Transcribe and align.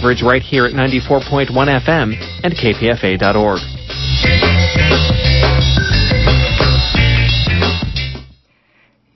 coverage 0.00 0.22
right 0.22 0.40
here 0.40 0.64
at 0.64 0.72
94.1 0.72 1.50
FM 1.50 2.14
and 2.42 2.54
kpfa.org. 2.54 3.60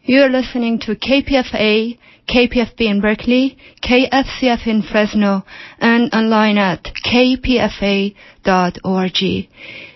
You're 0.02 0.28
listening 0.28 0.78
to 0.80 0.94
KPFA, 0.94 1.98
KPFB 2.28 2.80
in 2.80 3.00
Berkeley, 3.00 3.56
KFCF 3.82 4.66
in 4.66 4.82
Fresno, 4.82 5.44
and 5.78 6.12
online 6.12 6.58
at 6.58 6.85
kpfa.org. 7.07 8.12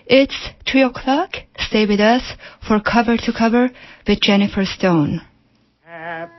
It's 0.07 0.49
3 0.71 0.81
o'clock. 0.81 1.33
Stay 1.59 1.85
with 1.85 1.99
us 1.99 2.23
for 2.67 2.79
Cover 2.79 3.15
to 3.15 3.31
Cover 3.31 3.69
with 4.07 4.21
Jennifer 4.21 4.65
Stone. 4.65 5.21
Happy 5.83 6.38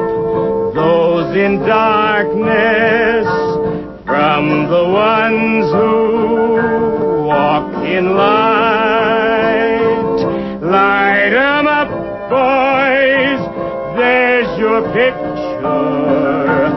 in 1.45 1.57
darkness 1.65 3.25
from 4.05 4.69
the 4.69 4.83
ones 4.89 5.71
who 5.71 7.25
walk 7.25 7.73
in 7.83 8.15
light. 8.15 9.39
Light 10.61 11.33
'em 11.33 11.65
up, 11.79 11.89
boys. 12.29 13.41
There's 13.97 14.51
your 14.59 14.81
picture. 14.93 16.69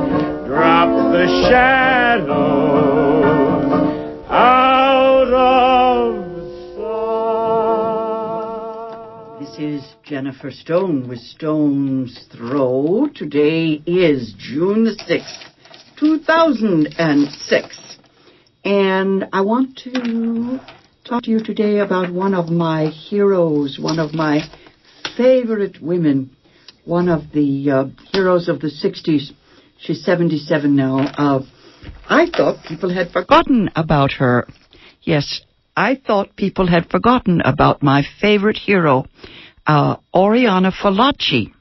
Drop 0.48 0.88
the 1.12 1.26
shadows 1.46 1.83
Jennifer 10.14 10.52
Stone 10.52 11.08
with 11.08 11.18
Stone's 11.18 12.28
Throw. 12.30 13.08
Today 13.12 13.82
is 13.84 14.32
June 14.38 14.84
the 14.84 14.92
6th, 14.92 15.98
2006. 15.98 17.96
And 18.64 19.24
I 19.32 19.40
want 19.40 19.76
to 19.78 20.60
talk 21.04 21.24
to 21.24 21.30
you 21.32 21.42
today 21.42 21.78
about 21.80 22.12
one 22.12 22.32
of 22.32 22.46
my 22.48 22.90
heroes, 22.90 23.80
one 23.82 23.98
of 23.98 24.14
my 24.14 24.42
favorite 25.16 25.82
women, 25.82 26.30
one 26.84 27.08
of 27.08 27.32
the 27.32 27.70
uh, 27.72 27.86
heroes 28.12 28.48
of 28.48 28.60
the 28.60 28.68
60s. 28.68 29.32
She's 29.80 30.04
77 30.04 30.76
now. 30.76 30.98
Uh, 31.18 31.42
I 32.08 32.26
thought 32.26 32.64
people 32.68 32.94
had 32.94 33.10
forgotten 33.10 33.68
about 33.74 34.12
her. 34.12 34.46
Yes, 35.02 35.40
I 35.76 35.96
thought 35.96 36.36
people 36.36 36.68
had 36.68 36.88
forgotten 36.88 37.40
about 37.40 37.82
my 37.82 38.04
favorite 38.20 38.58
hero, 38.58 39.06
uh, 39.66 39.96
Oriana 40.14 40.72
Fallaci. 40.72 41.52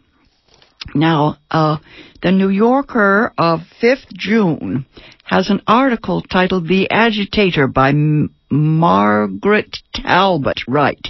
Now, 0.94 1.38
uh, 1.50 1.78
the 2.22 2.32
New 2.32 2.50
Yorker 2.50 3.34
of 3.38 3.62
5th 3.82 4.12
June 4.14 4.86
has 5.24 5.50
an 5.50 5.62
article 5.66 6.22
titled 6.22 6.68
The 6.68 6.90
Agitator 6.90 7.68
by 7.68 7.90
M- 7.90 8.34
Margaret 8.50 9.78
Talbot. 9.94 10.62
Right. 10.68 11.08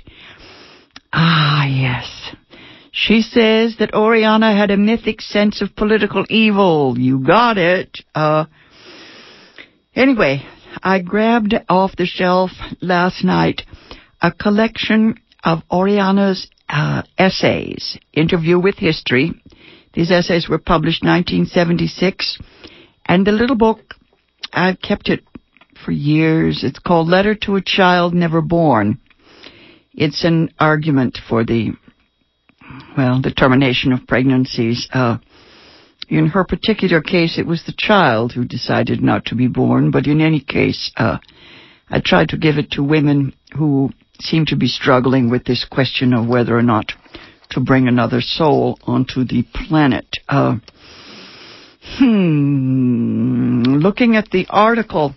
Ah, 1.12 1.66
yes. 1.66 2.36
She 2.92 3.22
says 3.22 3.78
that 3.80 3.96
Oriana 3.96 4.56
had 4.56 4.70
a 4.70 4.78
mythic 4.78 5.20
sense 5.22 5.62
of 5.62 5.76
political 5.76 6.26
evil. 6.30 6.96
You 6.98 7.26
got 7.26 7.58
it. 7.58 8.00
Uh, 8.14 8.46
anyway, 9.96 10.44
I 10.82 11.00
grabbed 11.00 11.56
off 11.68 11.96
the 11.98 12.06
shelf 12.06 12.52
last 12.82 13.24
night 13.24 13.64
a 14.22 14.32
collection 14.32 15.16
of 15.44 15.64
Oriana's 15.72 16.48
uh, 16.70 17.04
essays, 17.18 17.98
Interview 18.14 18.60
with 18.60 18.76
History. 18.78 19.32
These 19.94 20.12
essays 20.12 20.50
were 20.50 20.58
published 20.58 21.04
1976, 21.04 22.40
and 23.06 23.26
the 23.26 23.32
little 23.32 23.56
book, 23.56 23.80
I've 24.52 24.82
kept 24.82 25.10
it 25.10 25.24
for 25.86 25.92
years. 25.92 26.64
It's 26.64 26.80
called 26.80 27.08
Letter 27.08 27.36
to 27.44 27.56
a 27.56 27.62
Child 27.62 28.14
Never 28.14 28.42
Born. 28.42 29.00
It's 29.94 30.24
an 30.24 30.50
argument 30.60 31.20
for 31.30 31.44
the, 31.44 31.74
well, 32.98 33.22
the 33.22 33.32
termination 33.32 33.94
of 33.94 34.08
pregnancies. 34.08 34.88
Uh, 34.92 35.18
in 36.10 36.28
her 36.28 36.44
particular 36.44 37.02
case, 37.02 37.38
it 37.38 37.46
was 37.46 37.64
the 37.66 37.76
child 37.78 38.34
who 38.34 38.46
decided 38.46 39.02
not 39.02 39.26
to 39.26 39.36
be 39.36 39.48
born, 39.48 39.92
but 39.92 40.08
in 40.08 40.22
any 40.22 40.40
case, 40.40 40.92
uh, 40.98 41.18
I 41.90 42.02
tried 42.04 42.30
to 42.30 42.38
give 42.38 42.58
it 42.58 42.72
to 42.72 42.84
women 42.84 43.34
who 43.56 43.92
seem 44.20 44.46
to 44.48 44.56
be 44.56 44.68
struggling 44.68 45.30
with 45.30 45.46
this 45.46 45.66
question 45.70 46.14
of 46.14 46.28
whether 46.28 46.58
or 46.58 46.62
not 46.62 46.92
to 47.50 47.60
bring 47.60 47.88
another 47.88 48.22
soul 48.22 48.78
onto 48.84 49.24
the 49.24 49.44
planet. 49.54 50.08
Uh, 50.28 50.56
hmm, 51.98 53.64
looking 53.64 54.16
at 54.16 54.30
the 54.32 54.46
article, 54.50 55.14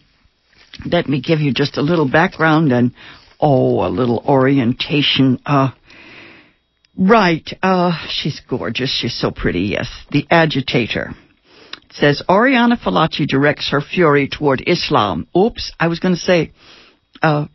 let 0.84 1.08
me 1.08 1.20
give 1.20 1.40
you 1.40 1.52
just 1.52 1.76
a 1.76 1.82
little 1.82 2.08
background 2.10 2.72
and, 2.72 2.92
oh, 3.40 3.86
a 3.86 3.88
little 3.88 4.22
orientation. 4.26 5.40
Uh, 5.46 5.70
right, 6.98 7.48
uh, 7.62 7.92
she's 8.08 8.40
gorgeous. 8.48 8.90
She's 9.00 9.18
so 9.18 9.30
pretty, 9.30 9.60
yes. 9.60 9.88
The 10.10 10.26
agitator. 10.30 11.12
It 11.84 11.92
says, 11.92 12.22
Oriana 12.28 12.76
Fallaci 12.76 13.26
directs 13.26 13.70
her 13.70 13.80
fury 13.80 14.28
toward 14.28 14.62
Islam. 14.66 15.26
Oops, 15.36 15.72
I 15.80 15.88
was 15.88 16.00
going 16.00 16.14
to 16.14 16.20
say, 16.20 16.52
uh, 17.22 17.46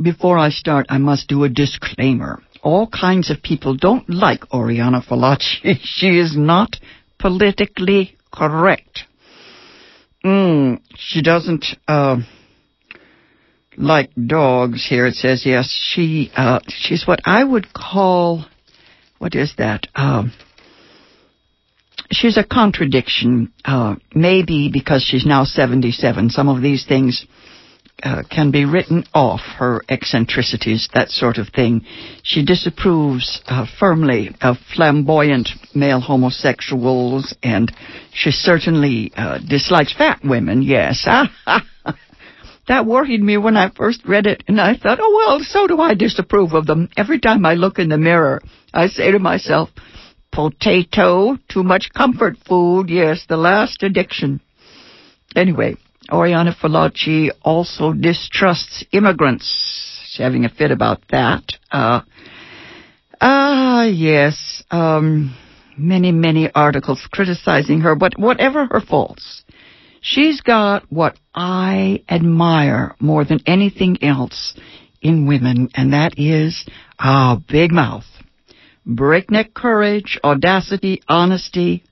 before 0.00 0.38
I 0.38 0.50
start, 0.50 0.86
I 0.88 0.98
must 0.98 1.28
do 1.28 1.44
a 1.44 1.48
disclaimer. 1.48 2.42
All 2.62 2.88
kinds 2.88 3.30
of 3.30 3.42
people 3.42 3.76
don't 3.76 4.08
like 4.08 4.52
Oriana 4.52 5.00
Fallaci. 5.00 5.78
she 5.82 6.18
is 6.18 6.36
not 6.36 6.76
politically 7.18 8.16
correct. 8.32 9.04
Mm, 10.24 10.80
she 10.96 11.22
doesn't 11.22 11.64
uh, 11.86 12.18
like 13.76 14.10
dogs. 14.14 14.86
Here 14.88 15.06
it 15.06 15.14
says 15.14 15.42
yes. 15.46 15.70
She 15.94 16.30
uh, 16.36 16.60
she's 16.68 17.06
what 17.06 17.20
I 17.24 17.44
would 17.44 17.72
call 17.72 18.44
what 19.18 19.34
is 19.34 19.54
that? 19.58 19.86
Um, 19.94 20.32
she's 22.10 22.36
a 22.36 22.44
contradiction. 22.44 23.52
Uh, 23.64 23.96
maybe 24.14 24.70
because 24.72 25.04
she's 25.04 25.24
now 25.24 25.44
seventy-seven. 25.44 26.30
Some 26.30 26.48
of 26.48 26.62
these 26.62 26.84
things 26.86 27.26
uh, 28.02 28.22
can 28.30 28.50
be 28.50 28.64
written 28.64 29.04
off, 29.12 29.40
her 29.58 29.82
eccentricities, 29.88 30.88
that 30.94 31.10
sort 31.10 31.38
of 31.38 31.48
thing. 31.48 31.84
She 32.22 32.44
disapproves 32.44 33.42
uh, 33.46 33.66
firmly 33.78 34.30
of 34.40 34.56
flamboyant 34.74 35.48
male 35.74 36.00
homosexuals, 36.00 37.34
and 37.42 37.72
she 38.12 38.30
certainly 38.30 39.12
uh, 39.16 39.38
dislikes 39.38 39.94
fat 39.96 40.20
women, 40.22 40.62
yes. 40.62 41.04
that 42.68 42.86
worried 42.86 43.22
me 43.22 43.36
when 43.36 43.56
I 43.56 43.70
first 43.70 44.04
read 44.06 44.26
it, 44.26 44.44
and 44.46 44.60
I 44.60 44.76
thought, 44.76 44.98
oh, 45.00 45.24
well, 45.26 45.40
so 45.42 45.66
do 45.66 45.80
I 45.80 45.94
disapprove 45.94 46.52
of 46.52 46.66
them. 46.66 46.88
Every 46.96 47.18
time 47.18 47.44
I 47.44 47.54
look 47.54 47.78
in 47.78 47.88
the 47.88 47.98
mirror, 47.98 48.40
I 48.72 48.86
say 48.86 49.10
to 49.10 49.18
myself, 49.18 49.70
potato, 50.30 51.36
too 51.48 51.64
much 51.64 51.90
comfort 51.96 52.36
food, 52.46 52.90
yes, 52.90 53.24
the 53.28 53.36
last 53.36 53.82
addiction. 53.82 54.40
Anyway, 55.34 55.76
Oriana 56.10 56.54
Fallaci 56.54 57.30
also 57.42 57.92
distrusts 57.92 58.84
immigrants. 58.92 59.46
She's 60.06 60.22
having 60.22 60.44
a 60.44 60.48
fit 60.48 60.70
about 60.70 61.02
that. 61.10 61.44
Uh, 61.70 62.00
ah, 63.20 63.84
yes. 63.84 64.62
Um, 64.70 65.36
many, 65.76 66.12
many 66.12 66.50
articles 66.54 67.06
criticizing 67.10 67.80
her, 67.80 67.94
but 67.94 68.18
whatever 68.18 68.66
her 68.66 68.80
faults, 68.80 69.44
she's 70.00 70.40
got 70.40 70.90
what 70.90 71.18
I 71.34 72.02
admire 72.08 72.94
more 73.00 73.24
than 73.24 73.40
anything 73.46 74.02
else 74.02 74.54
in 75.00 75.26
women, 75.26 75.68
and 75.74 75.92
that 75.92 76.18
is 76.18 76.66
a 76.98 77.36
big 77.48 77.70
mouth, 77.70 78.06
breakneck 78.84 79.54
courage, 79.54 80.18
audacity, 80.24 81.02
honesty, 81.08 81.84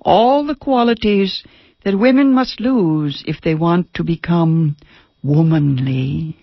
all 0.00 0.46
the 0.46 0.54
qualities 0.54 1.42
that 1.84 1.98
women 1.98 2.32
must 2.32 2.60
lose 2.60 3.22
if 3.26 3.40
they 3.42 3.54
want 3.54 3.92
to 3.94 4.04
become 4.04 4.76
womanly. 5.22 6.36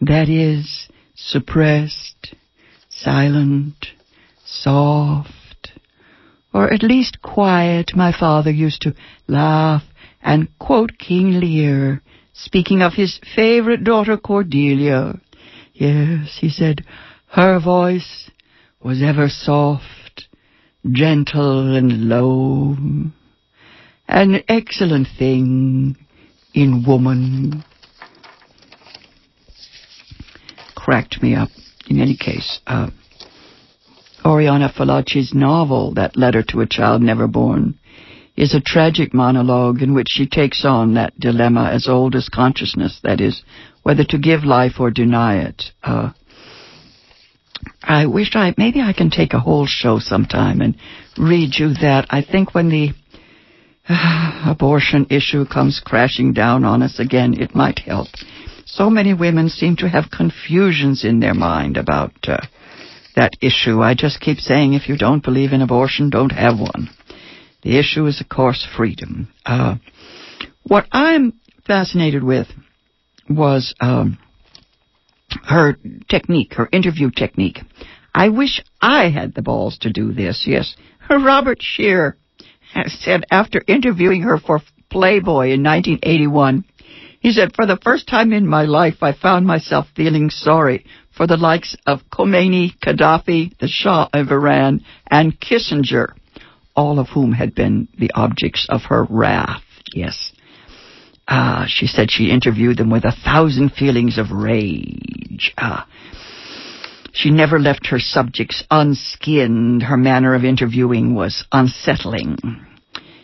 That 0.00 0.28
is, 0.28 0.88
suppressed, 1.14 2.34
silent, 2.88 3.86
soft, 4.44 5.72
or 6.52 6.72
at 6.72 6.82
least 6.82 7.22
quiet. 7.22 7.92
My 7.94 8.12
father 8.12 8.50
used 8.50 8.82
to 8.82 8.94
laugh 9.28 9.82
and 10.22 10.48
quote 10.58 10.98
King 10.98 11.40
Lear, 11.40 12.02
speaking 12.32 12.82
of 12.82 12.94
his 12.94 13.20
favorite 13.34 13.84
daughter 13.84 14.16
Cordelia. 14.16 15.20
Yes, 15.72 16.38
he 16.40 16.48
said, 16.48 16.84
her 17.28 17.60
voice 17.60 18.30
was 18.82 19.02
ever 19.02 19.28
soft, 19.28 20.28
gentle 20.90 21.74
and 21.74 22.08
low. 22.08 22.76
An 24.08 24.42
excellent 24.48 25.08
thing 25.18 25.96
in 26.52 26.84
woman. 26.86 27.64
Cracked 30.74 31.22
me 31.22 31.34
up. 31.34 31.48
In 31.88 32.00
any 32.00 32.16
case, 32.16 32.60
uh, 32.66 32.90
Oriana 34.24 34.72
Fallaci's 34.74 35.34
novel, 35.34 35.92
That 35.94 36.16
Letter 36.16 36.42
to 36.48 36.60
a 36.60 36.66
Child 36.66 37.02
Never 37.02 37.26
Born, 37.26 37.78
is 38.36 38.54
a 38.54 38.60
tragic 38.60 39.12
monologue 39.12 39.82
in 39.82 39.94
which 39.94 40.08
she 40.08 40.26
takes 40.26 40.64
on 40.64 40.94
that 40.94 41.18
dilemma 41.20 41.70
as 41.72 41.88
old 41.88 42.14
as 42.14 42.28
consciousness, 42.28 43.00
that 43.02 43.20
is, 43.20 43.42
whether 43.82 44.04
to 44.04 44.18
give 44.18 44.44
life 44.44 44.80
or 44.80 44.90
deny 44.90 45.36
it. 45.36 45.62
Uh, 45.82 46.10
I 47.82 48.06
wish 48.06 48.34
I, 48.34 48.54
maybe 48.56 48.80
I 48.80 48.92
can 48.92 49.10
take 49.10 49.34
a 49.34 49.40
whole 49.40 49.66
show 49.66 49.98
sometime 49.98 50.60
and 50.60 50.76
read 51.18 51.54
you 51.58 51.74
that. 51.74 52.06
I 52.10 52.22
think 52.22 52.54
when 52.54 52.70
the 52.70 52.90
abortion 53.88 55.06
issue 55.10 55.44
comes 55.44 55.80
crashing 55.84 56.32
down 56.32 56.64
on 56.64 56.82
us 56.82 56.98
again, 56.98 57.34
it 57.40 57.54
might 57.54 57.80
help. 57.80 58.08
So 58.64 58.88
many 58.88 59.12
women 59.12 59.48
seem 59.48 59.76
to 59.76 59.88
have 59.88 60.10
confusions 60.10 61.04
in 61.04 61.20
their 61.20 61.34
mind 61.34 61.76
about 61.76 62.12
uh, 62.26 62.38
that 63.14 63.32
issue. 63.40 63.82
I 63.82 63.94
just 63.94 64.20
keep 64.20 64.38
saying 64.38 64.72
if 64.72 64.88
you 64.88 64.96
don't 64.96 65.22
believe 65.22 65.52
in 65.52 65.60
abortion, 65.60 66.10
don't 66.10 66.32
have 66.32 66.58
one. 66.58 66.88
The 67.62 67.78
issue 67.78 68.06
is, 68.06 68.20
of 68.20 68.28
course, 68.28 68.66
freedom. 68.76 69.28
Uh, 69.44 69.76
what 70.64 70.86
I'm 70.90 71.34
fascinated 71.66 72.22
with 72.24 72.48
was 73.28 73.74
um, 73.80 74.18
her 75.46 75.76
technique, 76.08 76.54
her 76.54 76.68
interview 76.72 77.10
technique. 77.10 77.58
I 78.14 78.28
wish 78.28 78.62
I 78.80 79.10
had 79.10 79.34
the 79.34 79.42
balls 79.42 79.78
to 79.78 79.92
do 79.92 80.12
this. 80.12 80.44
Yes, 80.46 80.74
Robert 81.10 81.58
Scheer 81.60 82.16
said 82.86 83.24
after 83.30 83.62
interviewing 83.66 84.22
her 84.22 84.38
for 84.38 84.60
Playboy 84.90 85.50
in 85.50 85.62
1981, 85.62 86.64
he 87.20 87.32
said, 87.32 87.54
For 87.54 87.66
the 87.66 87.78
first 87.82 88.06
time 88.06 88.32
in 88.32 88.46
my 88.46 88.64
life, 88.64 88.96
I 89.02 89.12
found 89.12 89.46
myself 89.46 89.86
feeling 89.96 90.30
sorry 90.30 90.84
for 91.16 91.26
the 91.26 91.36
likes 91.36 91.76
of 91.86 92.00
Khomeini, 92.12 92.78
Gaddafi, 92.84 93.56
the 93.58 93.68
Shah 93.68 94.08
of 94.12 94.30
Iran, 94.30 94.84
and 95.10 95.38
Kissinger, 95.40 96.12
all 96.76 96.98
of 96.98 97.08
whom 97.08 97.32
had 97.32 97.54
been 97.54 97.88
the 97.98 98.10
objects 98.14 98.66
of 98.68 98.82
her 98.88 99.06
wrath. 99.08 99.62
Yes. 99.94 100.32
Uh, 101.26 101.64
she 101.66 101.86
said 101.86 102.10
she 102.10 102.30
interviewed 102.30 102.76
them 102.76 102.90
with 102.90 103.04
a 103.04 103.16
thousand 103.24 103.70
feelings 103.70 104.18
of 104.18 104.30
rage. 104.30 105.54
Uh, 105.56 105.84
she 107.14 107.30
never 107.30 107.60
left 107.60 107.86
her 107.86 108.00
subjects 108.00 108.64
unskinned. 108.72 109.84
Her 109.84 109.96
manner 109.96 110.34
of 110.34 110.44
interviewing 110.44 111.14
was 111.14 111.44
unsettling. 111.52 112.36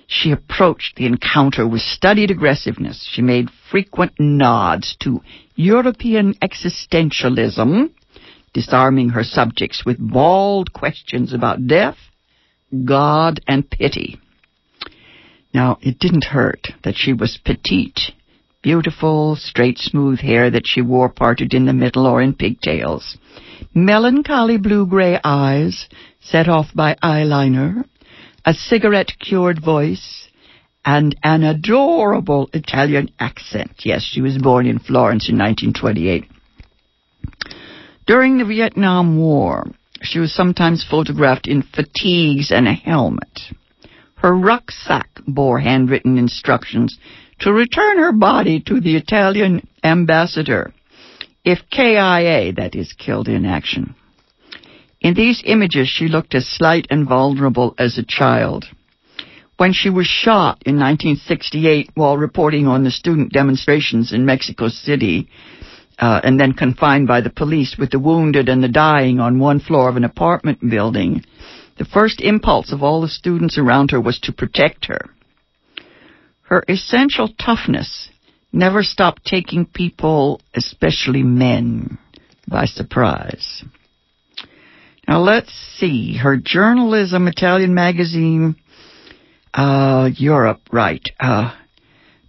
She 0.06 0.30
approached 0.30 0.94
the 0.96 1.06
encounter 1.06 1.66
with 1.66 1.82
studied 1.82 2.30
aggressiveness. 2.30 3.08
She 3.10 3.20
made 3.20 3.48
frequent 3.70 4.12
nods 4.18 4.96
to 5.00 5.22
European 5.56 6.34
existentialism, 6.34 7.90
disarming 8.54 9.10
her 9.10 9.24
subjects 9.24 9.84
with 9.84 9.98
bald 9.98 10.72
questions 10.72 11.32
about 11.32 11.66
death, 11.66 11.96
God, 12.84 13.40
and 13.48 13.68
pity. 13.68 14.20
Now, 15.52 15.78
it 15.82 15.98
didn't 15.98 16.24
hurt 16.24 16.68
that 16.84 16.94
she 16.96 17.12
was 17.12 17.40
petite, 17.44 18.12
beautiful, 18.62 19.36
straight, 19.36 19.78
smooth 19.78 20.20
hair 20.20 20.50
that 20.50 20.66
she 20.66 20.82
wore 20.82 21.08
parted 21.08 21.54
in 21.54 21.66
the 21.66 21.72
middle 21.72 22.06
or 22.06 22.20
in 22.20 22.34
pigtails, 22.34 23.16
melancholy 23.74 24.58
blue-gray 24.58 25.18
eyes 25.24 25.88
set 26.20 26.48
off 26.48 26.66
by 26.74 26.94
eyeliner, 27.02 27.84
a 28.44 28.52
cigarette-cured 28.52 29.62
voice, 29.62 30.28
and 30.84 31.16
an 31.22 31.42
adorable 31.42 32.48
Italian 32.52 33.10
accent. 33.18 33.72
Yes, 33.84 34.02
she 34.02 34.20
was 34.20 34.38
born 34.38 34.66
in 34.66 34.78
Florence 34.78 35.28
in 35.28 35.38
1928. 35.38 36.24
During 38.06 38.38
the 38.38 38.44
Vietnam 38.44 39.18
War, 39.18 39.66
she 40.02 40.18
was 40.18 40.34
sometimes 40.34 40.86
photographed 40.88 41.46
in 41.46 41.62
fatigues 41.62 42.50
and 42.50 42.66
a 42.66 42.72
helmet. 42.72 43.40
Her 44.16 44.34
rucksack 44.34 45.08
bore 45.26 45.60
handwritten 45.60 46.18
instructions 46.18 46.98
to 47.40 47.52
return 47.52 47.98
her 47.98 48.12
body 48.12 48.60
to 48.66 48.80
the 48.80 48.96
Italian 48.96 49.66
ambassador 49.82 50.72
if 51.44 51.58
KIA, 51.70 52.52
that 52.54 52.74
is, 52.74 52.92
killed 52.92 53.28
in 53.28 53.46
action. 53.46 53.94
In 55.00 55.14
these 55.14 55.42
images, 55.46 55.88
she 55.88 56.08
looked 56.08 56.34
as 56.34 56.46
slight 56.46 56.86
and 56.90 57.08
vulnerable 57.08 57.74
as 57.78 57.96
a 57.96 58.04
child. 58.04 58.66
When 59.56 59.72
she 59.72 59.88
was 59.90 60.06
shot 60.06 60.62
in 60.66 60.76
1968 60.76 61.90
while 61.94 62.16
reporting 62.16 62.66
on 62.66 62.84
the 62.84 62.90
student 62.90 63.32
demonstrations 63.32 64.12
in 64.12 64.26
Mexico 64.26 64.68
City, 64.68 65.28
uh, 65.98 66.20
and 66.22 66.40
then 66.40 66.52
confined 66.52 67.06
by 67.06 67.20
the 67.20 67.30
police 67.30 67.76
with 67.78 67.90
the 67.90 67.98
wounded 67.98 68.48
and 68.48 68.62
the 68.62 68.68
dying 68.68 69.20
on 69.20 69.38
one 69.38 69.60
floor 69.60 69.88
of 69.88 69.96
an 69.96 70.04
apartment 70.04 70.58
building, 70.68 71.24
the 71.78 71.84
first 71.84 72.20
impulse 72.20 72.72
of 72.72 72.82
all 72.82 73.00
the 73.00 73.08
students 73.08 73.58
around 73.58 73.90
her 73.90 74.00
was 74.00 74.18
to 74.20 74.32
protect 74.32 74.86
her. 74.86 75.10
Her 76.50 76.64
essential 76.68 77.28
toughness 77.28 78.10
never 78.52 78.82
stopped 78.82 79.24
taking 79.24 79.66
people, 79.66 80.40
especially 80.52 81.22
men, 81.22 81.96
by 82.48 82.64
surprise. 82.64 83.64
Now 85.06 85.20
let's 85.20 85.52
see. 85.78 86.16
Her 86.16 86.36
journalism, 86.36 87.28
Italian 87.28 87.72
magazine, 87.72 88.56
uh, 89.54 90.10
Europe, 90.16 90.60
right. 90.72 91.02
Uh, 91.20 91.54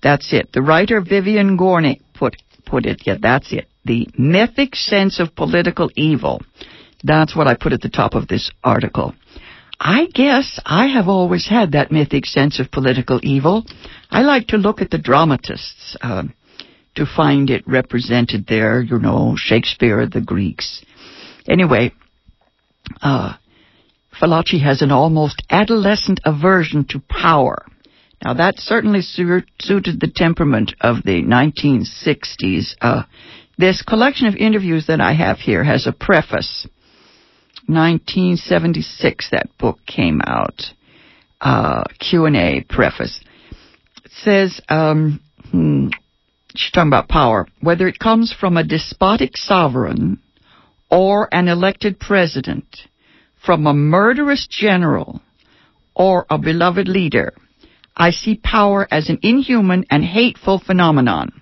that's 0.04 0.32
it. 0.32 0.50
The 0.54 0.62
writer 0.62 1.02
Vivian 1.02 1.58
Gornick 1.58 2.02
put, 2.14 2.36
put 2.64 2.86
it, 2.86 3.02
yeah, 3.08 3.18
that's 3.20 3.52
it. 3.52 3.68
The 3.86 4.08
mythic 4.16 4.76
sense 4.76 5.20
of 5.20 5.36
political 5.36 5.90
evil. 5.96 6.42
That's 7.04 7.36
what 7.36 7.48
I 7.48 7.56
put 7.56 7.74
at 7.74 7.82
the 7.82 7.90
top 7.90 8.14
of 8.14 8.28
this 8.28 8.52
article. 8.64 9.16
I 9.84 10.06
guess 10.14 10.60
I 10.64 10.86
have 10.88 11.08
always 11.08 11.48
had 11.50 11.72
that 11.72 11.92
mythic 11.92 12.28
sense 12.28 12.60
of 12.60 12.70
political 12.70 13.20
evil. 13.24 13.66
I 14.12 14.22
like 14.22 14.48
to 14.50 14.58
look 14.58 14.80
at 14.80 14.92
the 14.92 15.00
dramatists 15.00 15.98
uh, 16.04 16.26
to 16.94 17.06
find 17.08 17.50
it 17.50 17.68
represented 17.68 18.46
there, 18.46 18.80
you 18.84 19.00
know, 19.00 19.34
Shakespeare, 19.36 20.06
the 20.06 20.22
Greeks. 20.22 20.86
Anyway, 21.50 21.94
uh, 23.02 23.34
has 24.20 24.84
an 24.84 24.92
almost 24.92 25.42
adolescent 25.50 26.20
aversion 26.26 26.86
to 26.90 27.02
power. 27.10 27.66
Now 28.24 28.36
that 28.36 28.60
certainly 28.60 29.02
su- 29.02 29.42
suited 29.60 30.00
the 30.00 30.12
temperament 30.14 30.76
of 30.80 30.98
the 31.04 31.24
1960s. 31.24 32.76
Uh, 32.80 33.04
this 33.58 33.82
collection 33.82 34.28
of 34.28 34.36
interviews 34.36 34.86
that 34.86 35.02
I 35.02 35.14
have 35.14 35.40
here 35.40 35.64
has 35.64 35.88
a 35.88 35.92
preface 35.92 36.68
1976 37.74 39.30
that 39.32 39.50
book 39.58 39.80
came 39.86 40.22
out. 40.26 40.62
Uh, 41.40 41.84
Q&A 42.00 42.64
preface. 42.70 43.20
It 44.06 44.12
says, 44.12 44.62
um, 44.70 45.20
hmm, 45.50 45.88
she's 46.56 46.72
talking 46.72 46.90
about 46.90 47.08
power. 47.08 47.48
Whether 47.62 47.88
it 47.88 47.98
comes 47.98 48.32
from 48.32 48.58
a 48.58 48.64
despotic 48.64 49.36
sovereign 49.38 50.20
or 50.90 51.34
an 51.34 51.48
elected 51.48 52.00
president, 52.00 52.66
from 53.44 53.66
a 53.66 53.74
murderous 53.74 54.48
general 54.48 55.22
or 55.96 56.26
a 56.30 56.38
beloved 56.38 56.88
leader, 56.88 57.34
I 57.96 58.12
see 58.12 58.36
power 58.36 58.88
as 58.92 59.10
an 59.10 59.20
inhuman 59.22 59.86
and 59.90 60.04
hateful 60.04 60.60
phenomenon. 60.60 61.41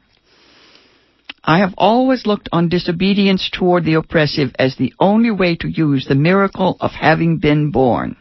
I 1.43 1.59
have 1.59 1.73
always 1.77 2.25
looked 2.25 2.49
on 2.51 2.69
disobedience 2.69 3.49
toward 3.51 3.85
the 3.85 3.93
oppressive 3.95 4.55
as 4.59 4.75
the 4.75 4.93
only 4.99 5.31
way 5.31 5.55
to 5.57 5.67
use 5.67 6.05
the 6.05 6.15
miracle 6.15 6.77
of 6.79 6.91
having 6.91 7.37
been 7.37 7.71
born. 7.71 8.17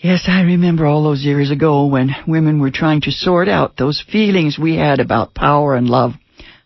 Yes, 0.00 0.24
I 0.28 0.42
remember 0.42 0.86
all 0.86 1.02
those 1.02 1.24
years 1.24 1.50
ago 1.50 1.86
when 1.86 2.14
women 2.26 2.60
were 2.60 2.70
trying 2.70 3.00
to 3.02 3.10
sort 3.10 3.48
out 3.48 3.76
those 3.76 4.04
feelings 4.12 4.58
we 4.58 4.76
had 4.76 5.00
about 5.00 5.34
power 5.34 5.74
and 5.74 5.88
love. 5.88 6.12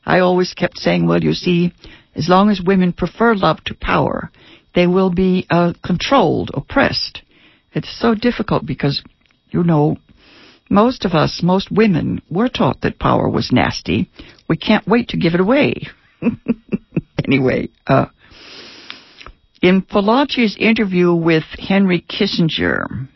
I 0.04 0.20
always 0.20 0.52
kept 0.54 0.78
saying, 0.78 1.06
well, 1.06 1.22
you 1.22 1.34
see, 1.34 1.72
as 2.14 2.28
long 2.28 2.50
as 2.50 2.60
women 2.60 2.92
prefer 2.92 3.34
love 3.34 3.62
to 3.64 3.74
power, 3.74 4.30
they 4.74 4.86
will 4.86 5.10
be 5.10 5.46
uh, 5.48 5.74
controlled, 5.84 6.50
oppressed. 6.54 7.22
It's 7.72 8.00
so 8.00 8.14
difficult 8.14 8.66
because, 8.66 9.02
you 9.50 9.62
know, 9.62 9.96
most 10.68 11.04
of 11.04 11.12
us, 11.12 11.40
most 11.42 11.70
women, 11.70 12.22
were 12.30 12.48
taught 12.48 12.80
that 12.80 12.98
power 12.98 13.28
was 13.28 13.52
nasty. 13.52 14.10
We 14.50 14.56
can't 14.56 14.84
wait 14.84 15.10
to 15.10 15.16
give 15.16 15.34
it 15.34 15.40
away. 15.40 15.74
anyway, 17.24 17.68
uh, 17.86 18.06
in 19.62 19.82
Fallaci's 19.82 20.56
interview 20.58 21.14
with 21.14 21.44
Henry 21.56 22.00
Kissinger, 22.00 23.06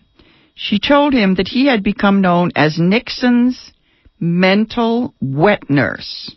she 0.55 0.79
told 0.79 1.13
him 1.13 1.35
that 1.35 1.49
he 1.49 1.67
had 1.67 1.83
become 1.83 2.21
known 2.21 2.53
as 2.55 2.79
Nixon's 2.79 3.73
mental 4.21 5.13
wet 5.21 5.69
nurse. 5.69 6.37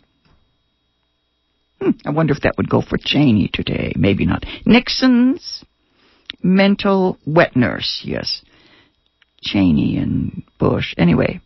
Hmm, 1.80 1.90
I 2.04 2.10
wonder 2.10 2.34
if 2.34 2.42
that 2.42 2.56
would 2.56 2.68
go 2.68 2.82
for 2.82 2.98
Cheney 3.00 3.50
today. 3.52 3.92
Maybe 3.94 4.26
not. 4.26 4.44
Nixon's 4.66 5.64
mental 6.42 7.18
wet 7.24 7.54
nurse, 7.54 8.02
yes. 8.04 8.42
Cheney 9.42 9.96
and 9.96 10.42
Bush. 10.58 10.92
Anyway, 10.98 11.40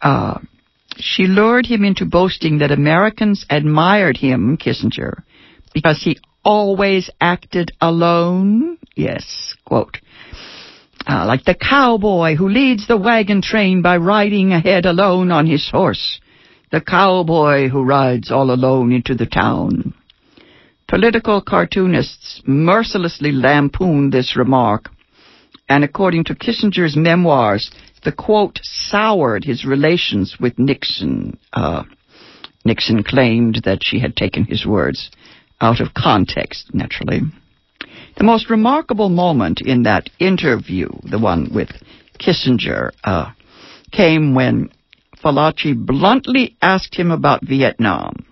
uh, 0.00 0.38
she 0.98 1.26
lured 1.26 1.66
him 1.66 1.84
into 1.84 2.04
boasting 2.04 2.58
that 2.58 2.70
Americans 2.70 3.46
admired 3.50 4.16
him, 4.16 4.56
Kissinger, 4.56 5.22
because 5.72 6.02
he 6.02 6.18
always 6.44 7.10
acted 7.20 7.72
alone. 7.80 8.78
Yes, 8.94 9.56
quote. 9.64 9.98
Uh, 11.06 11.26
like 11.26 11.44
the 11.44 11.54
cowboy 11.54 12.36
who 12.36 12.48
leads 12.48 12.86
the 12.86 12.96
wagon 12.96 13.42
train 13.42 13.82
by 13.82 13.96
riding 13.96 14.52
ahead 14.52 14.86
alone 14.86 15.32
on 15.32 15.46
his 15.46 15.68
horse. 15.70 16.20
The 16.70 16.80
cowboy 16.80 17.68
who 17.68 17.82
rides 17.82 18.30
all 18.30 18.50
alone 18.50 18.92
into 18.92 19.14
the 19.14 19.26
town. 19.26 19.94
Political 20.88 21.42
cartoonists 21.42 22.42
mercilessly 22.46 23.32
lampooned 23.32 24.12
this 24.12 24.36
remark, 24.36 24.90
and 25.68 25.84
according 25.84 26.24
to 26.24 26.34
Kissinger's 26.34 26.96
memoirs, 26.96 27.70
the 28.04 28.12
quote 28.12 28.58
soured 28.62 29.44
his 29.44 29.64
relations 29.64 30.36
with 30.40 30.58
Nixon. 30.58 31.38
Uh, 31.52 31.84
Nixon 32.64 33.02
claimed 33.02 33.62
that 33.64 33.80
she 33.82 34.00
had 34.00 34.16
taken 34.16 34.44
his 34.44 34.66
words 34.66 35.10
out 35.60 35.80
of 35.80 35.94
context, 35.94 36.74
naturally. 36.74 37.20
The 38.16 38.24
most 38.24 38.50
remarkable 38.50 39.08
moment 39.08 39.60
in 39.60 39.84
that 39.84 40.10
interview, 40.18 40.88
the 41.02 41.18
one 41.18 41.50
with 41.54 41.70
Kissinger, 42.18 42.90
uh, 43.04 43.30
came 43.92 44.34
when 44.34 44.70
Fallaci 45.22 45.74
bluntly 45.74 46.56
asked 46.60 46.94
him 46.94 47.10
about 47.10 47.46
Vietnam. 47.46 48.26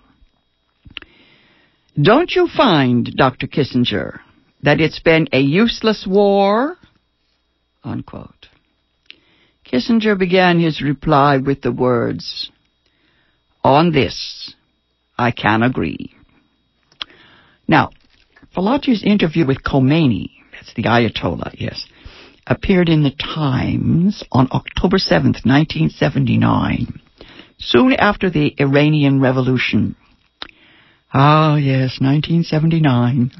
Don't 1.99 2.31
you 2.31 2.47
find, 2.47 3.11
Dr. 3.15 3.47
Kissinger, 3.47 4.19
that 4.63 4.79
it's 4.79 4.99
been 4.99 5.27
a 5.31 5.39
useless 5.39 6.05
war? 6.07 6.77
Unquote. 7.83 8.47
Kissinger 9.65 10.17
began 10.17 10.59
his 10.59 10.81
reply 10.81 11.37
with 11.37 11.61
the 11.61 11.71
words, 11.71 12.51
On 13.63 13.91
this, 13.91 14.53
I 15.17 15.31
can 15.31 15.63
agree. 15.63 16.13
Now, 17.67 17.91
Fallaci's 18.53 19.03
interview 19.03 19.45
with 19.47 19.63
Khomeini, 19.63 20.29
that's 20.51 20.73
the 20.73 20.83
Ayatollah, 20.83 21.55
yes, 21.57 21.85
appeared 22.45 22.89
in 22.89 23.03
the 23.03 23.11
Times 23.11 24.23
on 24.31 24.47
October 24.51 24.97
7th, 24.97 25.45
1979, 25.45 26.99
soon 27.57 27.93
after 27.93 28.29
the 28.29 28.53
Iranian 28.59 29.21
Revolution. 29.21 29.95
Ah, 31.13 31.55
yes, 31.55 31.99
1979. 32.01 33.31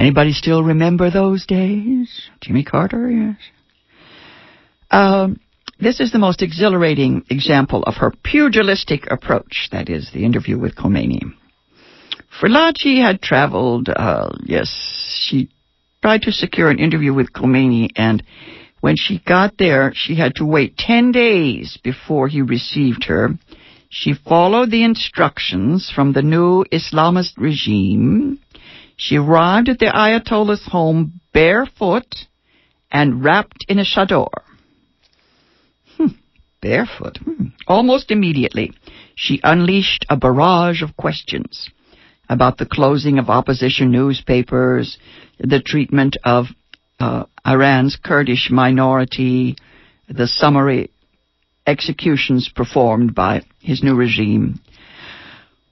Anybody 0.00 0.32
still 0.32 0.62
remember 0.62 1.10
those 1.10 1.44
days? 1.44 2.30
Jimmy 2.40 2.64
Carter, 2.64 3.10
yes. 3.10 3.36
Um, 4.90 5.38
this 5.78 6.00
is 6.00 6.10
the 6.10 6.18
most 6.18 6.40
exhilarating 6.40 7.26
example 7.28 7.82
of 7.82 7.96
her 7.96 8.10
pugilistic 8.24 9.10
approach, 9.10 9.68
that 9.72 9.90
is, 9.90 10.10
the 10.14 10.24
interview 10.24 10.58
with 10.58 10.74
Khomeini. 10.74 11.20
Fallaci 12.40 13.02
had 13.02 13.20
traveled, 13.20 13.90
uh, 13.90 14.30
yes, 14.42 14.70
she 15.28 15.50
tried 16.00 16.22
to 16.22 16.32
secure 16.32 16.70
an 16.70 16.78
interview 16.78 17.12
with 17.12 17.34
Khomeini, 17.34 17.90
and 17.94 18.22
when 18.80 18.96
she 18.96 19.20
got 19.26 19.58
there, 19.58 19.92
she 19.94 20.14
had 20.14 20.34
to 20.36 20.46
wait 20.46 20.78
10 20.78 21.12
days 21.12 21.78
before 21.84 22.26
he 22.26 22.40
received 22.40 23.04
her. 23.04 23.28
She 23.90 24.14
followed 24.14 24.70
the 24.70 24.82
instructions 24.82 25.92
from 25.94 26.14
the 26.14 26.22
new 26.22 26.64
Islamist 26.72 27.32
regime. 27.36 28.38
She 29.00 29.16
arrived 29.16 29.70
at 29.70 29.78
the 29.78 29.86
Ayatollah's 29.86 30.66
home 30.66 31.22
barefoot 31.32 32.26
and 32.92 33.24
wrapped 33.24 33.64
in 33.66 33.78
a 33.78 33.84
chador. 33.84 34.28
Hmm, 35.96 36.08
barefoot. 36.60 37.16
Hmm. 37.16 37.46
Almost 37.66 38.10
immediately, 38.10 38.74
she 39.14 39.40
unleashed 39.42 40.04
a 40.10 40.18
barrage 40.18 40.82
of 40.82 40.98
questions 40.98 41.70
about 42.28 42.58
the 42.58 42.66
closing 42.66 43.18
of 43.18 43.30
opposition 43.30 43.90
newspapers, 43.90 44.98
the 45.38 45.62
treatment 45.62 46.18
of 46.22 46.48
uh, 46.98 47.24
Iran's 47.46 47.96
Kurdish 47.96 48.50
minority, 48.50 49.56
the 50.10 50.26
summary 50.26 50.90
executions 51.66 52.50
performed 52.54 53.14
by 53.14 53.40
his 53.60 53.82
new 53.82 53.94
regime. 53.94 54.60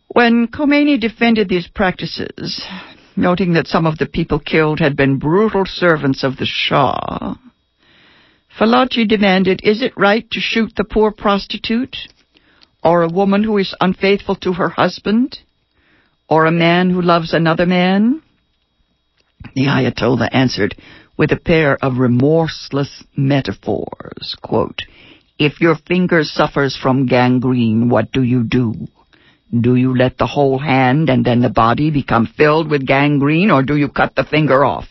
When 0.08 0.48
Khomeini 0.48 0.98
defended 0.98 1.50
these 1.50 1.68
practices, 1.68 2.64
noting 3.18 3.54
that 3.54 3.66
some 3.66 3.86
of 3.86 3.98
the 3.98 4.06
people 4.06 4.38
killed 4.38 4.80
had 4.80 4.96
been 4.96 5.18
brutal 5.18 5.64
servants 5.66 6.24
of 6.24 6.36
the 6.36 6.46
Shah, 6.46 7.34
Fallaci 8.58 9.06
demanded, 9.06 9.60
is 9.62 9.82
it 9.82 9.92
right 9.96 10.28
to 10.30 10.40
shoot 10.40 10.72
the 10.76 10.84
poor 10.84 11.12
prostitute? 11.12 11.96
Or 12.82 13.02
a 13.02 13.08
woman 13.08 13.44
who 13.44 13.58
is 13.58 13.74
unfaithful 13.80 14.36
to 14.36 14.54
her 14.54 14.68
husband? 14.70 15.38
or 16.28 16.46
a 16.46 16.52
man 16.52 16.90
who 16.90 17.00
loves 17.00 17.32
another 17.32 17.66
man? 17.66 18.22
The 19.54 19.66
Ayatollah 19.66 20.28
answered 20.32 20.76
with 21.16 21.32
a 21.32 21.40
pair 21.40 21.78
of 21.82 21.98
remorseless 21.98 23.04
metaphors. 23.16 24.36
Quote, 24.42 24.82
if 25.38 25.60
your 25.60 25.76
finger 25.86 26.22
suffers 26.24 26.76
from 26.76 27.06
gangrene, 27.06 27.88
what 27.88 28.12
do 28.12 28.22
you 28.22 28.44
do? 28.44 28.74
Do 29.50 29.76
you 29.76 29.96
let 29.96 30.18
the 30.18 30.26
whole 30.26 30.58
hand 30.58 31.08
and 31.08 31.24
then 31.24 31.40
the 31.40 31.48
body 31.48 31.90
become 31.90 32.26
filled 32.26 32.70
with 32.70 32.86
gangrene, 32.86 33.50
or 33.50 33.62
do 33.62 33.76
you 33.76 33.88
cut 33.88 34.14
the 34.14 34.24
finger 34.24 34.64
off? 34.64 34.86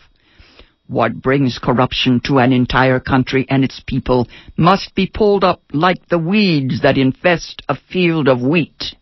What 0.87 1.21
brings 1.21 1.59
corruption 1.61 2.21
to 2.25 2.39
an 2.39 2.53
entire 2.53 2.99
country 2.99 3.45
and 3.49 3.63
its 3.63 3.81
people 3.85 4.27
must 4.55 4.95
be 4.95 5.05
pulled 5.05 5.43
up 5.43 5.61
like 5.73 6.07
the 6.07 6.17
weeds 6.17 6.81
that 6.81 6.97
infest 6.97 7.61
a 7.67 7.75
field 7.75 8.27
of 8.27 8.41
wheat. 8.41 8.95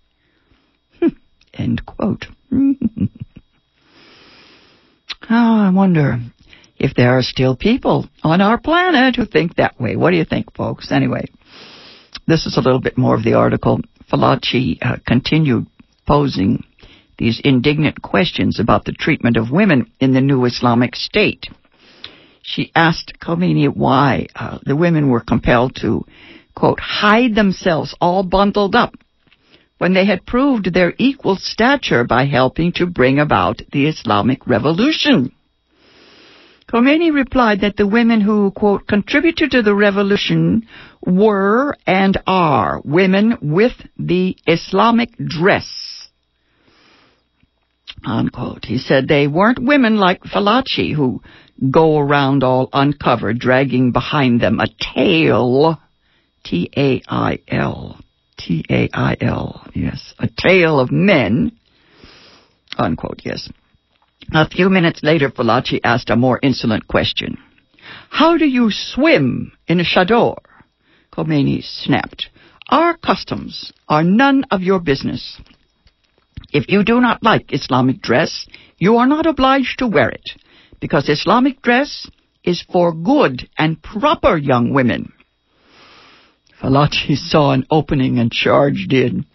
End 1.53 1.85
quote. 1.85 2.25
oh, 2.51 3.09
I 5.29 5.69
wonder 5.73 6.19
if 6.77 6.95
there 6.95 7.17
are 7.17 7.21
still 7.21 7.55
people 7.55 8.09
on 8.23 8.41
our 8.41 8.59
planet 8.59 9.15
who 9.15 9.25
think 9.25 9.55
that 9.55 9.79
way. 9.79 9.95
What 9.95 10.11
do 10.11 10.17
you 10.17 10.25
think, 10.25 10.53
folks? 10.55 10.91
Anyway, 10.91 11.27
this 12.27 12.45
is 12.45 12.57
a 12.57 12.61
little 12.61 12.81
bit 12.81 12.97
more 12.97 13.15
of 13.15 13.23
the 13.23 13.35
article. 13.35 13.79
Fallaci 14.11 14.77
uh, 14.81 14.97
continued 15.05 15.67
posing 16.07 16.63
these 17.17 17.41
indignant 17.43 18.01
questions 18.01 18.59
about 18.59 18.85
the 18.85 18.91
treatment 18.91 19.37
of 19.37 19.51
women 19.51 19.91
in 19.99 20.13
the 20.13 20.21
new 20.21 20.45
Islamic 20.45 20.95
State. 20.95 21.47
She 22.41 22.71
asked 22.75 23.19
Khomeini 23.19 23.73
why 23.73 24.27
uh, 24.35 24.59
the 24.63 24.75
women 24.75 25.09
were 25.09 25.21
compelled 25.21 25.75
to, 25.81 26.05
quote, 26.55 26.79
hide 26.79 27.33
themselves 27.33 27.95
all 27.99 28.23
bundled 28.23 28.75
up 28.75 28.93
when 29.77 29.93
they 29.93 30.05
had 30.05 30.25
proved 30.25 30.73
their 30.73 30.93
equal 30.97 31.35
stature 31.35 32.03
by 32.03 32.25
helping 32.25 32.71
to 32.73 32.85
bring 32.85 33.19
about 33.19 33.61
the 33.71 33.87
Islamic 33.87 34.45
Revolution. 34.47 35.31
Khomeini 36.75 37.13
replied 37.13 37.61
that 37.61 37.77
the 37.77 37.87
women 37.87 38.19
who, 38.19 38.51
quote, 38.51 38.85
contributed 38.85 39.51
to 39.51 39.61
the 39.61 39.73
revolution 39.73 40.67
were 41.01 41.73
and 41.87 42.17
are 42.27 42.81
women 42.83 43.37
with 43.41 43.71
the 43.97 44.35
Islamic 44.45 45.11
dress. 45.17 46.09
Unquote. 48.05 48.65
He 48.65 48.77
said 48.77 49.07
they 49.07 49.25
weren't 49.25 49.57
women 49.57 49.95
like 49.95 50.21
Fallaci 50.23 50.93
who 50.93 51.21
go 51.71 51.97
around 51.97 52.43
all 52.43 52.67
uncovered, 52.73 53.39
dragging 53.39 53.93
behind 53.93 54.41
them 54.41 54.59
a 54.59 54.67
tail, 54.93 55.79
T-A-I-L, 56.43 58.01
T-A-I-L, 58.37 59.67
yes, 59.73 60.13
a 60.19 60.27
tail 60.37 60.81
of 60.81 60.91
men, 60.91 61.57
unquote, 62.77 63.21
yes. 63.23 63.49
A 64.33 64.49
few 64.49 64.69
minutes 64.69 65.03
later, 65.03 65.29
Fallaci 65.29 65.79
asked 65.83 66.09
a 66.09 66.15
more 66.15 66.39
insolent 66.41 66.87
question. 66.87 67.37
How 68.09 68.37
do 68.37 68.45
you 68.45 68.71
swim 68.71 69.51
in 69.67 69.79
a 69.79 69.83
chador? 69.83 70.37
Khomeini 71.11 71.63
snapped. 71.63 72.29
Our 72.69 72.97
customs 72.97 73.71
are 73.87 74.03
none 74.03 74.45
of 74.51 74.61
your 74.61 74.79
business. 74.79 75.39
If 76.51 76.65
you 76.69 76.83
do 76.83 76.99
not 76.99 77.21
like 77.21 77.53
Islamic 77.53 78.01
dress, 78.01 78.47
you 78.77 78.97
are 78.97 79.07
not 79.07 79.25
obliged 79.25 79.79
to 79.79 79.87
wear 79.87 80.09
it, 80.09 80.31
because 80.79 81.07
Islamic 81.09 81.61
dress 81.61 82.09
is 82.43 82.63
for 82.71 82.93
good 82.93 83.47
and 83.57 83.81
proper 83.81 84.37
young 84.37 84.73
women. 84.73 85.13
Fallaci 86.61 87.15
saw 87.29 87.51
an 87.51 87.65
opening 87.69 88.19
and 88.19 88.31
charged 88.31 88.93
in. 88.93 89.25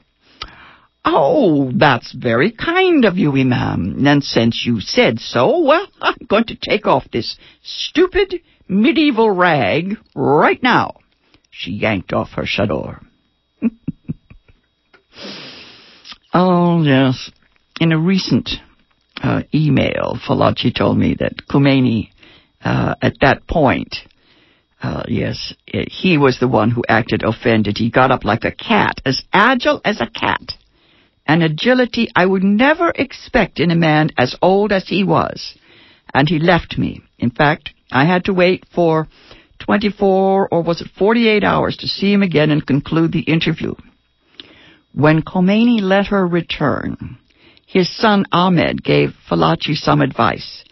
Oh, 1.04 1.72
that's 1.74 2.12
very 2.12 2.52
kind 2.52 3.04
of 3.06 3.16
you, 3.16 3.32
Imam. 3.36 4.06
And 4.06 4.22
since 4.22 4.64
you 4.66 4.80
said 4.80 5.18
so, 5.18 5.60
well, 5.60 5.86
I'm 6.00 6.26
going 6.28 6.44
to 6.44 6.56
take 6.56 6.86
off 6.86 7.04
this 7.10 7.38
stupid 7.62 8.40
medieval 8.68 9.30
rag 9.30 9.96
right 10.14 10.62
now. 10.62 10.98
She 11.50 11.72
yanked 11.72 12.12
off 12.12 12.30
her 12.32 12.44
chador. 12.44 13.00
oh, 16.34 16.82
yes. 16.82 17.30
In 17.80 17.92
a 17.92 17.98
recent 17.98 18.50
uh, 19.22 19.42
email, 19.54 20.18
Fallaci 20.28 20.74
told 20.74 20.98
me 20.98 21.16
that 21.18 21.46
Khomeini, 21.48 22.10
uh, 22.62 22.94
at 23.00 23.14
that 23.22 23.46
point, 23.48 23.96
uh, 24.82 25.04
yes, 25.08 25.54
he 25.66 26.18
was 26.18 26.38
the 26.38 26.48
one 26.48 26.70
who 26.70 26.84
acted 26.88 27.22
offended. 27.22 27.78
He 27.78 27.90
got 27.90 28.10
up 28.10 28.24
like 28.24 28.44
a 28.44 28.52
cat, 28.52 29.00
as 29.06 29.22
agile 29.32 29.80
as 29.84 30.00
a 30.00 30.06
cat 30.06 30.52
an 31.30 31.42
agility 31.42 32.08
I 32.16 32.26
would 32.26 32.42
never 32.42 32.90
expect 32.96 33.60
in 33.60 33.70
a 33.70 33.76
man 33.76 34.10
as 34.18 34.34
old 34.42 34.72
as 34.72 34.88
he 34.88 35.04
was. 35.04 35.56
And 36.12 36.28
he 36.28 36.40
left 36.40 36.76
me. 36.76 37.02
In 37.20 37.30
fact, 37.30 37.70
I 37.92 38.04
had 38.04 38.24
to 38.24 38.34
wait 38.34 38.64
for 38.74 39.06
24 39.60 40.48
or 40.50 40.62
was 40.64 40.80
it 40.80 40.88
48 40.98 41.44
hours 41.44 41.76
to 41.76 41.86
see 41.86 42.12
him 42.12 42.24
again 42.24 42.50
and 42.50 42.66
conclude 42.66 43.12
the 43.12 43.20
interview. 43.20 43.74
When 44.92 45.22
Khomeini 45.22 45.80
let 45.80 46.08
her 46.08 46.26
return, 46.26 47.18
his 47.64 47.88
son 47.96 48.24
Ahmed 48.32 48.82
gave 48.82 49.10
Fallaci 49.28 49.76
some 49.76 50.00
advice. 50.00 50.64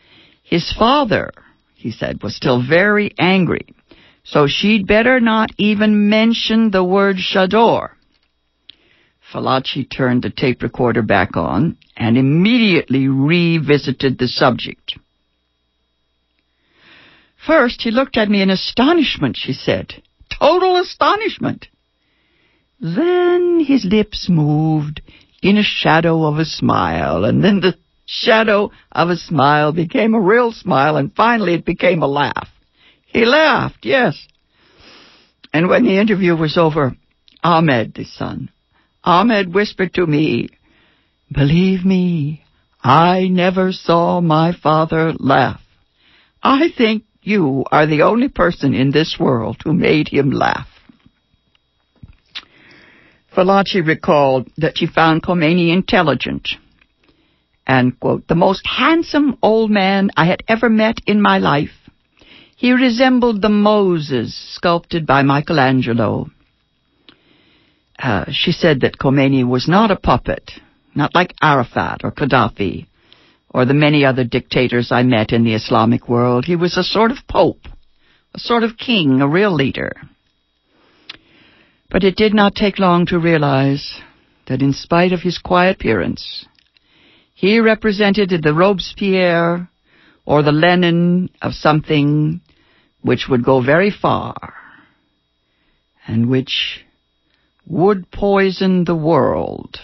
His 0.42 0.74
father, 0.76 1.30
he 1.76 1.92
said, 1.92 2.20
was 2.20 2.34
still 2.34 2.60
very 2.66 3.14
angry, 3.16 3.66
so 4.24 4.48
she'd 4.48 4.88
better 4.88 5.20
not 5.20 5.50
even 5.56 6.08
mention 6.08 6.72
the 6.72 6.82
word 6.82 7.16
Chador. 7.18 7.90
Fallaci 9.32 9.84
turned 9.84 10.22
the 10.22 10.30
tape 10.30 10.62
recorder 10.62 11.02
back 11.02 11.36
on 11.36 11.76
and 11.96 12.16
immediately 12.16 13.08
revisited 13.08 14.18
the 14.18 14.28
subject. 14.28 14.98
First, 17.46 17.82
he 17.82 17.90
looked 17.90 18.16
at 18.16 18.28
me 18.28 18.42
in 18.42 18.50
astonishment, 18.50 19.36
she 19.36 19.52
said. 19.52 20.02
Total 20.38 20.76
astonishment. 20.76 21.66
Then 22.80 23.60
his 23.66 23.84
lips 23.84 24.28
moved 24.28 25.02
in 25.42 25.56
a 25.56 25.62
shadow 25.62 26.24
of 26.24 26.38
a 26.38 26.44
smile, 26.44 27.24
and 27.24 27.42
then 27.42 27.60
the 27.60 27.76
shadow 28.06 28.70
of 28.92 29.10
a 29.10 29.16
smile 29.16 29.72
became 29.72 30.14
a 30.14 30.20
real 30.20 30.52
smile, 30.52 30.96
and 30.96 31.14
finally 31.14 31.54
it 31.54 31.64
became 31.64 32.02
a 32.02 32.06
laugh. 32.06 32.48
He 33.06 33.24
laughed, 33.24 33.84
yes. 33.84 34.26
And 35.52 35.68
when 35.68 35.84
the 35.84 35.98
interview 35.98 36.36
was 36.36 36.56
over, 36.56 36.96
Ahmed, 37.42 37.94
the 37.94 38.04
son, 38.04 38.50
Ahmed 39.08 39.54
whispered 39.54 39.94
to 39.94 40.06
me, 40.06 40.50
Believe 41.32 41.82
me, 41.82 42.42
I 42.84 43.28
never 43.28 43.72
saw 43.72 44.20
my 44.20 44.52
father 44.52 45.14
laugh. 45.18 45.62
I 46.42 46.68
think 46.76 47.04
you 47.22 47.64
are 47.72 47.86
the 47.86 48.02
only 48.02 48.28
person 48.28 48.74
in 48.74 48.90
this 48.90 49.16
world 49.18 49.62
who 49.64 49.72
made 49.72 50.08
him 50.08 50.30
laugh. 50.30 50.68
Fallaci 53.34 53.80
recalled 53.80 54.50
that 54.58 54.76
she 54.76 54.86
found 54.86 55.22
Khomeini 55.22 55.72
intelligent 55.72 56.46
and, 57.66 57.98
quote, 57.98 58.28
the 58.28 58.34
most 58.34 58.66
handsome 58.66 59.38
old 59.40 59.70
man 59.70 60.10
I 60.18 60.26
had 60.26 60.42
ever 60.46 60.68
met 60.68 60.98
in 61.06 61.22
my 61.22 61.38
life. 61.38 61.90
He 62.56 62.72
resembled 62.72 63.40
the 63.40 63.48
Moses 63.48 64.36
sculpted 64.54 65.06
by 65.06 65.22
Michelangelo. 65.22 66.28
Uh, 67.98 68.26
she 68.30 68.52
said 68.52 68.80
that 68.82 68.98
Khomeini 68.98 69.46
was 69.46 69.68
not 69.68 69.90
a 69.90 69.96
puppet, 69.96 70.52
not 70.94 71.14
like 71.14 71.34
Arafat 71.42 72.02
or 72.04 72.12
Gaddafi 72.12 72.86
or 73.50 73.64
the 73.64 73.74
many 73.74 74.04
other 74.04 74.24
dictators 74.24 74.92
I 74.92 75.02
met 75.02 75.32
in 75.32 75.44
the 75.44 75.54
Islamic 75.54 76.08
world. 76.08 76.44
He 76.44 76.56
was 76.56 76.76
a 76.76 76.82
sort 76.82 77.10
of 77.10 77.18
pope, 77.28 77.66
a 78.34 78.38
sort 78.38 78.62
of 78.62 78.76
king, 78.76 79.20
a 79.20 79.28
real 79.28 79.52
leader. 79.52 79.92
But 81.90 82.04
it 82.04 82.16
did 82.16 82.34
not 82.34 82.54
take 82.54 82.78
long 82.78 83.06
to 83.06 83.18
realize 83.18 84.00
that 84.46 84.60
in 84.60 84.72
spite 84.72 85.12
of 85.12 85.20
his 85.20 85.38
quiet 85.38 85.76
appearance, 85.76 86.46
he 87.34 87.60
represented 87.60 88.30
the 88.30 88.54
Robespierre 88.54 89.68
or 90.26 90.42
the 90.42 90.52
Lenin 90.52 91.30
of 91.40 91.52
something 91.54 92.40
which 93.00 93.26
would 93.30 93.44
go 93.44 93.62
very 93.62 93.90
far 93.90 94.54
and 96.06 96.28
which 96.28 96.84
would 97.68 98.10
poison 98.10 98.84
the 98.84 98.96
world. 98.96 99.78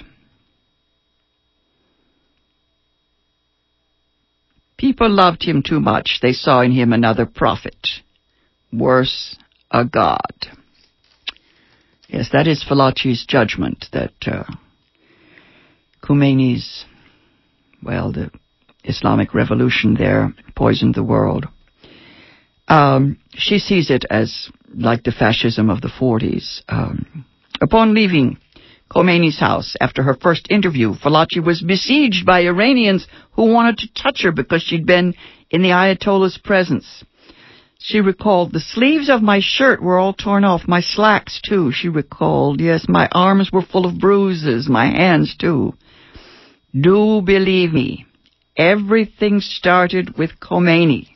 People 4.79 5.11
loved 5.11 5.45
him 5.45 5.63
too 5.63 5.81
much. 5.81 6.19
They 6.21 6.33
saw 6.33 6.63
in 6.63 6.73
him 6.73 6.93
another 6.93 7.27
prophet. 7.27 7.87
Worse, 8.73 9.37
a 9.71 9.85
god. 9.85 10.49
Yes, 12.09 12.31
that 12.33 12.47
is 12.47 12.65
Fallaci's 12.65 13.25
judgment 13.27 13.87
that 13.93 14.13
uh, 14.27 14.45
Khomeini's, 16.03 16.85
well, 17.83 18.13
the 18.13 18.31
Islamic 18.85 19.35
revolution 19.35 19.95
there 19.95 20.35
poisoned 20.55 20.95
the 20.95 21.03
world. 21.03 21.47
Um, 22.69 23.19
she 23.33 23.59
sees 23.59 23.91
it 23.91 24.05
as 24.09 24.51
like 24.75 25.05
the 25.05 25.13
fascism 25.13 25.71
of 25.71 25.81
the 25.81 25.89
40s. 25.89 26.63
Um, 26.69 27.25
upon 27.61 27.95
leaving 27.95 28.39
Khomeini's 28.91 29.41
house 29.41 29.75
after 29.81 30.03
her 30.03 30.15
first 30.15 30.51
interview, 30.51 30.95
Fallaci 30.95 31.45
was 31.45 31.63
besieged 31.63 32.27
by 32.27 32.41
Iranians 32.41 33.07
who 33.33 33.53
wanted 33.53 33.79
to 33.79 33.95
touch 33.95 34.23
her 34.23 34.33
because 34.33 34.63
she'd 34.63 34.87
been 34.87 35.15
in 35.51 35.63
the 35.63 35.71
Ayatollah's 35.71 36.39
presence. 36.39 37.05
She 37.79 38.01
recalled, 38.01 38.53
the 38.53 38.61
sleeves 38.61 39.11
of 39.11 39.23
my 39.23 39.41
shirt 39.43 39.83
were 39.83 39.99
all 39.99 40.15
torn 40.15 40.45
off, 40.45 40.67
my 40.67 40.81
slacks 40.81 41.41
too, 41.43 41.71
she 41.71 41.89
recalled. 41.89 42.61
Yes, 42.61 42.87
my 42.89 43.09
arms 43.13 43.51
were 43.53 43.63
full 43.63 43.85
of 43.85 43.99
bruises, 43.99 44.69
my 44.69 44.87
hands 44.87 45.37
too. 45.37 45.75
Do 46.73 47.21
believe 47.21 47.73
me, 47.73 48.07
everything 48.57 49.41
started 49.41 50.17
with 50.17 50.41
Khomeini. 50.41 51.09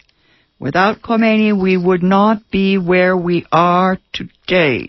Without 0.60 1.00
Khomeini, 1.00 1.58
we 1.58 1.76
would 1.76 2.02
not 2.02 2.50
be 2.50 2.76
where 2.76 3.16
we 3.16 3.46
are 3.50 3.98
today. 4.12 4.88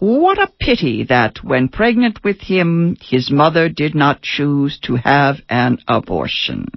What 0.00 0.38
a 0.38 0.50
pity 0.58 1.04
that 1.04 1.44
when 1.44 1.68
pregnant 1.68 2.24
with 2.24 2.40
him, 2.40 2.96
his 3.02 3.30
mother 3.30 3.68
did 3.68 3.94
not 3.94 4.22
choose 4.22 4.78
to 4.84 4.96
have 4.96 5.36
an 5.50 5.76
abortion. 5.86 6.68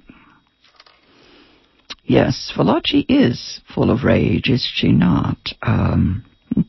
Yes, 2.04 2.52
Fallaci 2.54 3.06
is 3.08 3.62
full 3.74 3.90
of 3.90 4.04
rage, 4.04 4.50
is 4.50 4.62
she 4.70 4.92
not? 4.92 5.38
Um, 5.62 6.26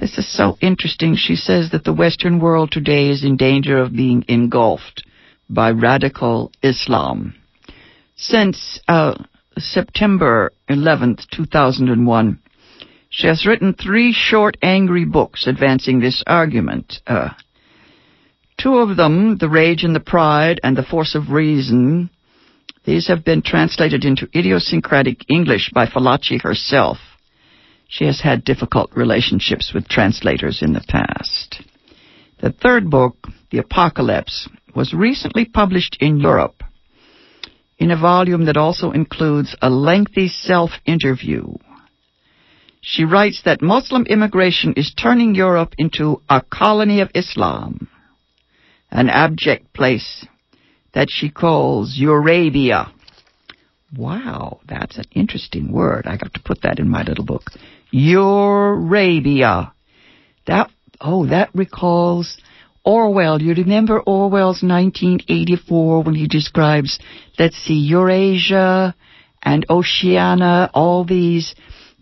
this 0.00 0.16
is 0.16 0.26
so 0.34 0.56
interesting. 0.62 1.14
She 1.14 1.36
says 1.36 1.72
that 1.72 1.84
the 1.84 1.92
Western 1.92 2.40
world 2.40 2.70
today 2.72 3.10
is 3.10 3.22
in 3.22 3.36
danger 3.36 3.76
of 3.76 3.92
being 3.92 4.24
engulfed 4.28 5.04
by 5.50 5.72
radical 5.72 6.52
Islam. 6.62 7.34
Since 8.16 8.80
uh, 8.88 9.22
September 9.58 10.52
11th, 10.70 11.28
2001, 11.32 12.40
she 13.16 13.28
has 13.28 13.46
written 13.46 13.72
three 13.72 14.12
short, 14.12 14.58
angry 14.60 15.06
books 15.06 15.46
advancing 15.46 16.00
this 16.00 16.22
argument. 16.26 17.00
Uh, 17.06 17.30
two 18.60 18.76
of 18.76 18.98
them, 18.98 19.38
The 19.38 19.48
Rage 19.48 19.84
and 19.84 19.96
the 19.96 20.00
Pride 20.00 20.60
and 20.62 20.76
The 20.76 20.82
Force 20.82 21.14
of 21.14 21.30
Reason, 21.30 22.10
these 22.84 23.08
have 23.08 23.24
been 23.24 23.40
translated 23.40 24.04
into 24.04 24.28
idiosyncratic 24.36 25.30
English 25.30 25.70
by 25.74 25.86
Fallaci 25.86 26.42
herself. 26.42 26.98
She 27.88 28.04
has 28.04 28.20
had 28.20 28.44
difficult 28.44 28.90
relationships 28.94 29.72
with 29.74 29.88
translators 29.88 30.60
in 30.60 30.74
the 30.74 30.84
past. 30.86 31.62
The 32.42 32.52
third 32.52 32.90
book, 32.90 33.16
The 33.50 33.58
Apocalypse, 33.58 34.46
was 34.74 34.92
recently 34.92 35.46
published 35.46 35.96
in 36.00 36.20
Europe 36.20 36.62
in 37.78 37.90
a 37.90 37.98
volume 37.98 38.44
that 38.44 38.58
also 38.58 38.90
includes 38.90 39.56
a 39.62 39.70
lengthy 39.70 40.28
self-interview. 40.28 41.44
She 42.80 43.04
writes 43.04 43.42
that 43.44 43.62
Muslim 43.62 44.06
immigration 44.06 44.74
is 44.76 44.94
turning 44.94 45.34
Europe 45.34 45.74
into 45.78 46.22
a 46.28 46.40
colony 46.40 47.00
of 47.00 47.10
Islam, 47.14 47.88
an 48.90 49.08
abject 49.08 49.72
place 49.72 50.26
that 50.94 51.08
she 51.10 51.30
calls 51.30 51.98
Eurabia. 52.00 52.90
Wow, 53.96 54.60
that's 54.66 54.98
an 54.98 55.04
interesting 55.12 55.72
word. 55.72 56.06
I 56.06 56.16
got 56.16 56.34
to 56.34 56.42
put 56.42 56.62
that 56.62 56.78
in 56.78 56.88
my 56.88 57.02
little 57.02 57.24
book. 57.24 57.50
Eurabia. 57.92 59.72
That, 60.46 60.70
oh, 61.00 61.26
that 61.26 61.50
recalls 61.54 62.38
Orwell. 62.84 63.42
You 63.42 63.54
remember 63.54 64.00
Orwell's 64.00 64.62
1984 64.62 66.02
when 66.02 66.14
he 66.14 66.28
describes, 66.28 66.98
let's 67.38 67.56
see, 67.56 67.74
Eurasia 67.74 68.94
and 69.42 69.66
Oceania, 69.68 70.70
all 70.72 71.04
these 71.04 71.54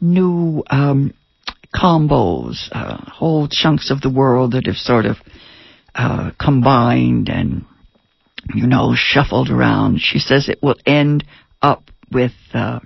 new 0.05 0.63
um, 0.69 1.15
combos, 1.75 2.69
uh, 2.73 2.99
whole 3.11 3.49
chunks 3.49 3.91
of 3.91 4.01
the 4.01 4.11
world 4.11 4.53
that 4.53 4.67
have 4.67 4.77
sort 4.77 5.07
of 5.07 5.17
uh, 5.95 6.31
combined 6.39 7.29
and 7.29 7.65
you 8.53 8.67
know, 8.67 8.95
shuffled 8.95 9.51
around. 9.51 10.01
She 10.01 10.19
says 10.19 10.49
it 10.49 10.63
will 10.63 10.77
end 10.85 11.25
up 11.63 11.85
with 12.11 12.33
uh, 12.53 12.81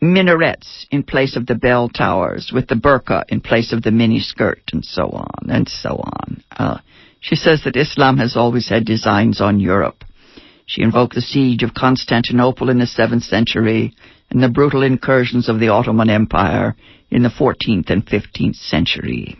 minarets 0.00 0.86
in 0.90 1.02
place 1.02 1.36
of 1.36 1.46
the 1.46 1.54
bell 1.54 1.88
towers, 1.88 2.50
with 2.52 2.66
the 2.68 2.74
burqa 2.74 3.24
in 3.28 3.40
place 3.40 3.72
of 3.72 3.82
the 3.82 3.90
miniskirt, 3.90 4.72
and 4.72 4.84
so 4.84 5.10
on 5.10 5.50
and 5.50 5.68
so 5.68 5.90
on. 5.90 6.42
Uh, 6.50 6.78
she 7.20 7.36
says 7.36 7.62
that 7.64 7.76
Islam 7.76 8.18
has 8.18 8.36
always 8.36 8.68
had 8.68 8.84
designs 8.84 9.40
on 9.40 9.60
Europe. 9.60 10.04
She 10.66 10.82
invoked 10.82 11.14
the 11.14 11.20
siege 11.20 11.62
of 11.62 11.74
Constantinople 11.74 12.70
in 12.70 12.78
the 12.78 12.86
7th 12.86 13.22
century 13.22 13.94
and 14.30 14.42
the 14.42 14.48
brutal 14.48 14.82
incursions 14.82 15.48
of 15.48 15.60
the 15.60 15.68
Ottoman 15.68 16.10
Empire 16.10 16.76
in 17.10 17.22
the 17.22 17.28
14th 17.28 17.90
and 17.90 18.04
15th 18.06 18.56
century. 18.56 19.36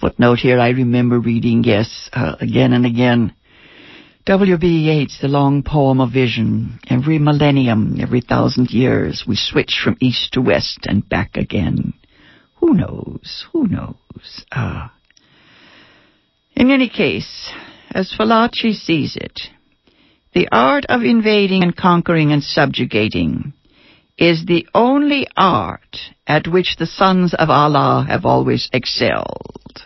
Footnote 0.00 0.38
here, 0.38 0.58
I 0.58 0.70
remember 0.70 1.18
reading, 1.18 1.64
yes, 1.64 2.08
uh, 2.12 2.36
again 2.40 2.72
and 2.72 2.86
again, 2.86 3.34
W.B. 4.26 4.66
Yeats, 4.66 5.18
The 5.20 5.28
Long 5.28 5.62
Poem 5.62 6.00
of 6.00 6.12
Vision. 6.12 6.78
Every 6.88 7.18
millennium, 7.18 7.96
every 8.00 8.20
thousand 8.20 8.70
years, 8.70 9.24
we 9.26 9.34
switch 9.34 9.80
from 9.82 9.96
east 10.00 10.32
to 10.34 10.42
west 10.42 10.86
and 10.86 11.08
back 11.08 11.36
again. 11.36 11.94
Who 12.56 12.74
knows? 12.74 13.46
Who 13.52 13.66
knows? 13.66 14.44
Ah. 14.52 14.92
In 16.54 16.70
any 16.70 16.88
case, 16.90 17.50
as 17.90 18.14
Fallaci 18.16 18.74
sees 18.74 19.16
it, 19.16 19.40
the 20.34 20.48
art 20.52 20.84
of 20.88 21.02
invading 21.02 21.62
and 21.62 21.74
conquering 21.74 22.30
and 22.30 22.42
subjugating 22.42 23.54
is 24.20 24.44
the 24.44 24.66
only 24.74 25.26
art 25.34 25.96
at 26.26 26.46
which 26.46 26.76
the 26.78 26.86
sons 26.86 27.32
of 27.32 27.48
Allah 27.48 28.04
have 28.06 28.26
always 28.26 28.68
excelled. 28.70 29.82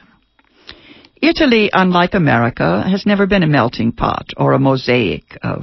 Italy, 1.23 1.71
unlike 1.73 2.15
America, 2.15 2.83
has 2.83 3.07
never 3.07 3.27
been 3.27 3.45
a 3.45 3.47
melting 3.47 3.93
pot 3.93 4.27
or 4.37 4.53
a 4.53 4.59
mosaic 4.59 5.39
of 5.43 5.63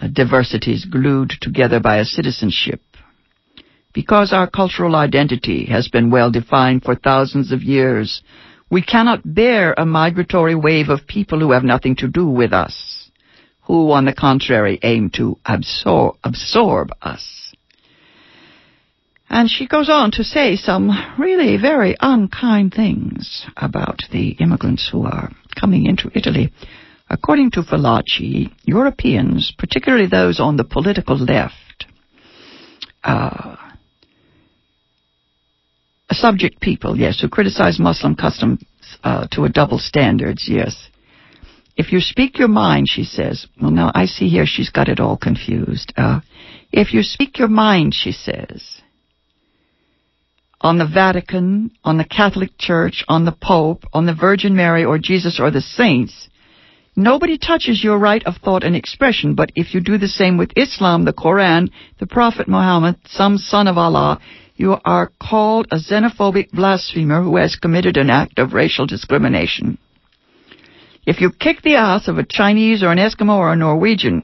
uh, 0.00 0.06
diversities 0.06 0.84
glued 0.84 1.32
together 1.40 1.80
by 1.80 1.98
a 1.98 2.04
citizenship. 2.04 2.80
Because 3.92 4.32
our 4.32 4.48
cultural 4.48 4.94
identity 4.94 5.66
has 5.66 5.88
been 5.88 6.12
well 6.12 6.30
defined 6.30 6.84
for 6.84 6.94
thousands 6.94 7.50
of 7.50 7.60
years, 7.62 8.22
we 8.70 8.82
cannot 8.82 9.34
bear 9.34 9.74
a 9.76 9.84
migratory 9.84 10.54
wave 10.54 10.90
of 10.90 11.08
people 11.08 11.40
who 11.40 11.50
have 11.50 11.64
nothing 11.64 11.96
to 11.96 12.06
do 12.06 12.26
with 12.26 12.52
us, 12.52 13.10
who, 13.62 13.90
on 13.90 14.04
the 14.04 14.14
contrary, 14.14 14.78
aim 14.84 15.10
to 15.14 15.36
absor- 15.44 16.16
absorb 16.22 16.90
us. 17.02 17.39
And 19.30 19.48
she 19.48 19.68
goes 19.68 19.88
on 19.88 20.10
to 20.12 20.24
say 20.24 20.56
some 20.56 20.90
really 21.16 21.56
very 21.56 21.94
unkind 22.00 22.74
things 22.74 23.46
about 23.56 24.00
the 24.10 24.30
immigrants 24.40 24.88
who 24.90 25.04
are 25.04 25.30
coming 25.58 25.86
into 25.86 26.10
Italy. 26.14 26.52
According 27.08 27.52
to 27.52 27.62
Fallaci, 27.62 28.52
Europeans, 28.64 29.52
particularly 29.56 30.08
those 30.08 30.40
on 30.40 30.56
the 30.56 30.64
political 30.64 31.16
left, 31.16 31.86
uh, 33.04 33.54
subject 36.10 36.60
people, 36.60 36.96
yes, 36.96 37.20
who 37.20 37.28
criticize 37.28 37.78
Muslim 37.78 38.16
customs 38.16 38.64
uh, 39.04 39.28
to 39.30 39.44
a 39.44 39.48
double 39.48 39.78
standards, 39.78 40.48
yes. 40.48 40.88
If 41.76 41.92
you 41.92 42.00
speak 42.00 42.36
your 42.36 42.48
mind, 42.48 42.88
she 42.88 43.04
says, 43.04 43.46
well, 43.62 43.70
now 43.70 43.92
I 43.94 44.06
see 44.06 44.28
here 44.28 44.44
she's 44.44 44.70
got 44.70 44.88
it 44.88 44.98
all 44.98 45.16
confused. 45.16 45.92
Uh, 45.96 46.20
if 46.72 46.92
you 46.92 47.04
speak 47.04 47.38
your 47.38 47.48
mind, 47.48 47.94
she 47.94 48.10
says, 48.10 48.82
on 50.60 50.78
the 50.78 50.86
Vatican, 50.86 51.70
on 51.84 51.96
the 51.96 52.04
Catholic 52.04 52.50
Church, 52.58 53.04
on 53.08 53.24
the 53.24 53.32
Pope, 53.40 53.84
on 53.92 54.06
the 54.06 54.14
Virgin 54.14 54.54
Mary 54.54 54.84
or 54.84 54.98
Jesus 54.98 55.40
or 55.40 55.50
the 55.50 55.60
saints, 55.60 56.28
nobody 56.94 57.38
touches 57.38 57.82
your 57.82 57.98
right 57.98 58.22
of 58.24 58.36
thought 58.36 58.62
and 58.62 58.76
expression. 58.76 59.34
But 59.34 59.52
if 59.54 59.74
you 59.74 59.80
do 59.80 59.96
the 59.96 60.08
same 60.08 60.36
with 60.36 60.52
Islam, 60.56 61.04
the 61.04 61.14
Quran, 61.14 61.70
the 61.98 62.06
Prophet 62.06 62.46
Muhammad, 62.46 62.96
some 63.06 63.38
son 63.38 63.68
of 63.68 63.78
Allah, 63.78 64.20
you 64.56 64.76
are 64.84 65.10
called 65.18 65.66
a 65.70 65.76
xenophobic 65.76 66.50
blasphemer 66.50 67.22
who 67.22 67.36
has 67.38 67.56
committed 67.56 67.96
an 67.96 68.10
act 68.10 68.38
of 68.38 68.52
racial 68.52 68.84
discrimination. 68.84 69.78
If 71.06 71.22
you 71.22 71.30
kick 71.30 71.62
the 71.62 71.76
ass 71.76 72.08
of 72.08 72.18
a 72.18 72.26
Chinese 72.28 72.82
or 72.82 72.92
an 72.92 72.98
Eskimo 72.98 73.36
or 73.38 73.52
a 73.52 73.56
Norwegian 73.56 74.22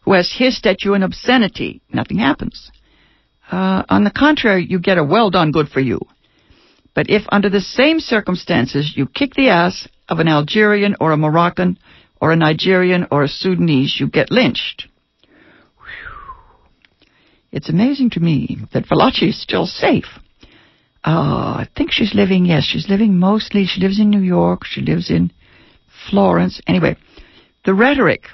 who 0.00 0.14
has 0.14 0.34
hissed 0.36 0.66
at 0.66 0.82
you 0.82 0.94
an 0.94 1.04
obscenity, 1.04 1.80
nothing 1.92 2.18
happens. 2.18 2.72
Uh, 3.50 3.82
on 3.88 4.04
the 4.04 4.12
contrary, 4.12 4.64
you 4.68 4.78
get 4.78 4.98
a 4.98 5.04
well 5.04 5.30
done, 5.30 5.50
good 5.50 5.68
for 5.68 5.80
you. 5.80 6.00
But 6.94 7.10
if 7.10 7.22
under 7.30 7.50
the 7.50 7.60
same 7.60 7.98
circumstances 7.98 8.92
you 8.96 9.06
kick 9.06 9.34
the 9.34 9.48
ass 9.48 9.88
of 10.08 10.18
an 10.20 10.28
Algerian 10.28 10.96
or 11.00 11.12
a 11.12 11.16
Moroccan 11.16 11.78
or 12.20 12.32
a 12.32 12.36
Nigerian 12.36 13.06
or 13.10 13.24
a 13.24 13.28
Sudanese, 13.28 13.96
you 13.98 14.08
get 14.08 14.30
lynched. 14.30 14.88
It's 17.52 17.68
amazing 17.68 18.10
to 18.10 18.20
me 18.20 18.58
that 18.72 18.86
Fallaci 18.86 19.30
is 19.30 19.42
still 19.42 19.66
safe. 19.66 20.06
Uh, 21.04 21.64
I 21.64 21.68
think 21.76 21.90
she's 21.90 22.14
living, 22.14 22.44
yes, 22.44 22.64
she's 22.64 22.88
living 22.88 23.18
mostly, 23.18 23.64
she 23.66 23.80
lives 23.80 23.98
in 23.98 24.10
New 24.10 24.20
York, 24.20 24.64
she 24.64 24.82
lives 24.82 25.10
in 25.10 25.32
Florence. 26.08 26.60
Anyway, 26.66 26.96
the 27.64 27.74
rhetoric 27.74 28.26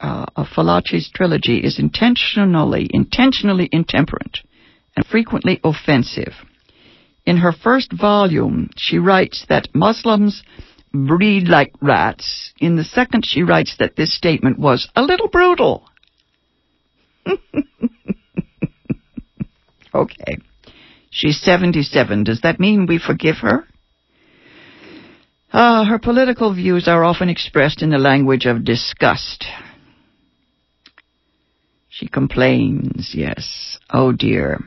uh, 0.00 0.26
of 0.36 0.46
Fallaci's 0.54 1.10
trilogy 1.12 1.58
is 1.58 1.78
intentionally, 1.78 2.88
intentionally 2.90 3.68
intemperate 3.72 4.38
and 4.96 5.06
frequently 5.06 5.60
offensive. 5.64 6.32
In 7.24 7.38
her 7.38 7.52
first 7.52 7.92
volume, 7.92 8.70
she 8.76 8.98
writes 8.98 9.44
that 9.48 9.68
Muslims 9.74 10.42
breed 10.92 11.48
like 11.48 11.72
rats. 11.80 12.52
In 12.58 12.76
the 12.76 12.84
second, 12.84 13.24
she 13.26 13.42
writes 13.42 13.76
that 13.78 13.96
this 13.96 14.16
statement 14.16 14.58
was 14.58 14.88
a 14.94 15.02
little 15.02 15.28
brutal. 15.28 15.88
okay. 19.94 20.38
She's 21.10 21.40
77. 21.40 22.24
Does 22.24 22.40
that 22.42 22.60
mean 22.60 22.86
we 22.86 22.98
forgive 22.98 23.36
her? 23.38 23.64
Uh, 25.52 25.84
her 25.84 25.98
political 25.98 26.54
views 26.54 26.86
are 26.86 27.04
often 27.04 27.28
expressed 27.28 27.82
in 27.82 27.90
the 27.90 27.98
language 27.98 28.46
of 28.46 28.64
disgust. 28.64 29.44
She 31.98 32.08
complains, 32.08 33.12
yes. 33.14 33.78
Oh 33.90 34.12
dear. 34.12 34.60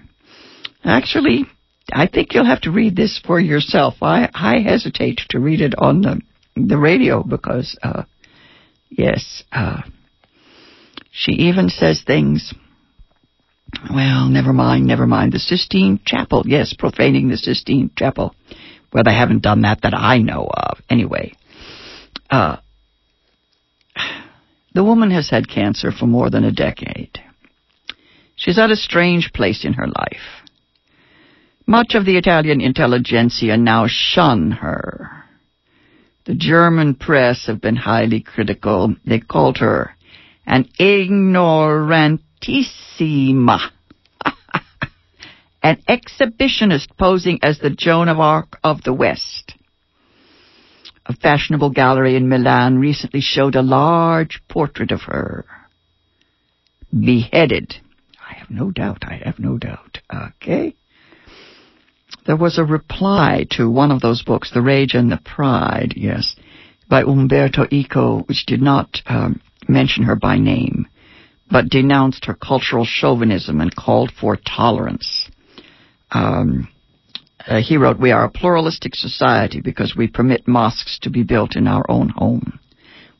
Actually, 0.83 1.45
I 1.93 2.07
think 2.07 2.33
you'll 2.33 2.45
have 2.45 2.61
to 2.61 2.71
read 2.71 2.95
this 2.95 3.21
for 3.23 3.39
yourself. 3.39 3.95
I, 4.01 4.29
I 4.33 4.61
hesitate 4.61 5.21
to 5.29 5.39
read 5.39 5.61
it 5.61 5.75
on 5.77 6.01
the, 6.01 6.21
the 6.55 6.77
radio 6.77 7.21
because, 7.21 7.77
uh, 7.83 8.03
yes, 8.89 9.43
uh, 9.51 9.81
she 11.11 11.33
even 11.33 11.69
says 11.69 12.01
things. 12.01 12.51
Well, 13.93 14.27
never 14.27 14.51
mind, 14.51 14.87
never 14.87 15.05
mind. 15.05 15.33
The 15.33 15.39
Sistine 15.39 15.99
Chapel, 16.03 16.45
yes, 16.47 16.73
profaning 16.73 17.29
the 17.29 17.37
Sistine 17.37 17.91
Chapel. 17.95 18.33
Well, 18.91 19.03
they 19.03 19.13
haven't 19.13 19.43
done 19.43 19.61
that 19.61 19.81
that 19.83 19.93
I 19.93 20.17
know 20.17 20.49
of. 20.51 20.79
Anyway, 20.89 21.33
uh, 22.31 22.57
the 24.73 24.83
woman 24.83 25.11
has 25.11 25.29
had 25.29 25.47
cancer 25.49 25.91
for 25.91 26.05
more 26.05 26.29
than 26.29 26.43
a 26.43 26.51
decade. 26.51 27.17
She's 28.35 28.59
at 28.59 28.71
a 28.71 28.75
strange 28.75 29.31
place 29.33 29.63
in 29.65 29.73
her 29.73 29.87
life. 29.87 30.43
Much 31.65 31.93
of 31.93 32.05
the 32.05 32.17
Italian 32.17 32.61
intelligentsia 32.61 33.57
now 33.57 33.85
shun 33.87 34.51
her. 34.51 35.25
The 36.25 36.35
German 36.35 36.95
press 36.95 37.47
have 37.47 37.61
been 37.61 37.75
highly 37.75 38.21
critical. 38.21 38.95
They 39.05 39.19
called 39.19 39.57
her 39.57 39.91
an 40.45 40.69
ignorantissima. 40.79 43.71
an 45.63 45.81
exhibitionist 45.87 46.95
posing 46.97 47.39
as 47.43 47.59
the 47.59 47.69
Joan 47.69 48.09
of 48.09 48.19
Arc 48.19 48.57
of 48.63 48.83
the 48.83 48.93
West. 48.93 49.53
A 51.09 51.15
fashionable 51.15 51.71
gallery 51.71 52.15
in 52.15 52.29
Milan 52.29 52.77
recently 52.77 53.19
showed 53.19 53.55
a 53.55 53.63
large 53.63 54.43
portrait 54.47 54.91
of 54.91 55.01
her. 55.01 55.43
Beheaded. 56.93 57.75
I 58.29 58.35
have 58.35 58.51
no 58.51 58.69
doubt, 58.69 59.03
I 59.07 59.19
have 59.25 59.39
no 59.39 59.57
doubt. 59.57 59.97
Okay. 60.13 60.75
There 62.27 62.37
was 62.37 62.59
a 62.59 62.63
reply 62.63 63.47
to 63.51 63.71
one 63.71 63.91
of 63.91 64.01
those 64.01 64.21
books, 64.21 64.51
The 64.51 64.61
Rage 64.61 64.93
and 64.93 65.11
the 65.11 65.17
Pride, 65.17 65.93
yes, 65.95 66.35
by 66.87 67.01
Umberto 67.01 67.65
Eco, 67.71 68.19
which 68.19 68.45
did 68.45 68.61
not 68.61 69.01
um, 69.07 69.41
mention 69.67 70.03
her 70.03 70.15
by 70.15 70.37
name, 70.37 70.87
but 71.49 71.69
denounced 71.69 72.25
her 72.25 72.35
cultural 72.35 72.85
chauvinism 72.85 73.61
and 73.61 73.75
called 73.75 74.11
for 74.11 74.35
tolerance. 74.35 75.27
Um, 76.11 76.67
uh, 77.47 77.61
he 77.61 77.77
wrote, 77.77 77.99
We 77.99 78.11
are 78.11 78.25
a 78.25 78.31
pluralistic 78.31 78.95
society 78.95 79.61
because 79.61 79.95
we 79.95 80.07
permit 80.07 80.47
mosques 80.47 80.99
to 81.03 81.09
be 81.09 81.23
built 81.23 81.55
in 81.55 81.67
our 81.67 81.85
own 81.89 82.09
home. 82.09 82.59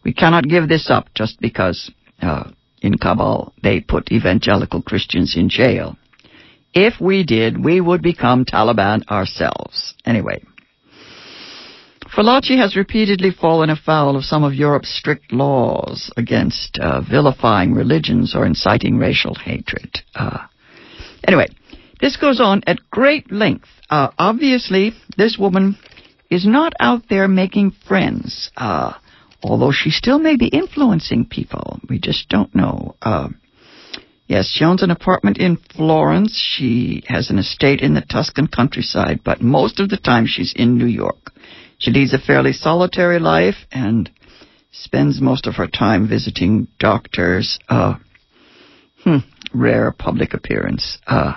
We 0.04 0.14
cannot 0.14 0.48
give 0.48 0.68
this 0.68 0.90
up 0.90 1.08
just 1.14 1.40
because 1.40 1.92
uh, 2.22 2.52
in 2.82 2.98
Kabul 2.98 3.54
they 3.62 3.82
put 3.82 4.12
evangelical 4.12 4.82
Christians 4.82 5.36
in 5.36 5.50
jail. 5.50 5.98
If 6.74 7.02
we 7.02 7.24
did, 7.24 7.64
we 7.64 7.82
would 7.82 8.02
become 8.02 8.46
Taliban 8.46 9.08
ourselves. 9.10 9.96
Anyway. 10.06 10.44
Fallaci 12.16 12.58
has 12.58 12.76
repeatedly 12.76 13.30
fallen 13.32 13.70
afoul 13.70 14.16
of 14.16 14.24
some 14.24 14.44
of 14.44 14.54
Europe's 14.54 14.90
strict 14.90 15.32
laws 15.32 16.12
against 16.18 16.80
uh, 16.80 17.02
vilifying 17.02 17.74
religions 17.74 18.36
or 18.36 18.46
inciting 18.46 18.98
racial 18.98 19.36
hatred. 19.36 20.00
Uh, 20.16 20.40
Anyway, 21.28 21.48
this 22.00 22.18
goes 22.18 22.40
on 22.40 22.64
at 22.66 22.90
great 22.90 23.32
length. 23.32 23.68
Uh, 23.90 24.10
obviously, 24.18 24.94
this 25.18 25.38
woman 25.38 25.78
is 26.30 26.46
not 26.46 26.74
out 26.80 27.04
there 27.10 27.28
making 27.28 27.72
friends, 27.88 28.52
uh, 28.56 28.94
although 29.42 29.72
she 29.72 29.90
still 29.90 30.20
may 30.20 30.36
be 30.36 30.48
influencing 30.48 31.26
people. 31.26 31.80
We 31.90 32.00
just 32.00 32.30
don't 32.30 32.54
know. 32.54 32.96
Uh, 33.02 33.30
yes, 34.28 34.52
she 34.54 34.64
owns 34.64 34.84
an 34.84 34.92
apartment 34.92 35.38
in 35.38 35.58
Florence. 35.76 36.38
She 36.58 37.04
has 37.08 37.30
an 37.30 37.40
estate 37.40 37.82
in 37.82 37.96
the 37.96 38.02
Tuscan 38.02 38.48
countryside, 38.48 39.22
but 39.24 39.42
most 39.42 39.80
of 39.80 39.90
the 39.90 39.98
time 39.98 40.26
she's 40.28 40.54
in 40.56 40.78
New 40.78 40.88
York. 40.88 41.32
She 41.80 41.92
leads 41.92 42.14
a 42.14 42.20
fairly 42.20 42.54
solitary 42.54 43.20
life 43.20 43.56
and 43.72 44.10
spends 44.72 45.20
most 45.22 45.48
of 45.48 45.56
her 45.56 45.68
time 45.68 46.08
visiting 46.08 46.68
doctors. 46.78 47.58
Uh, 47.68 47.96
hmm, 49.04 49.18
rare 49.54 49.92
public 49.92 50.34
appearance. 50.34 51.00
Uh, 51.08 51.34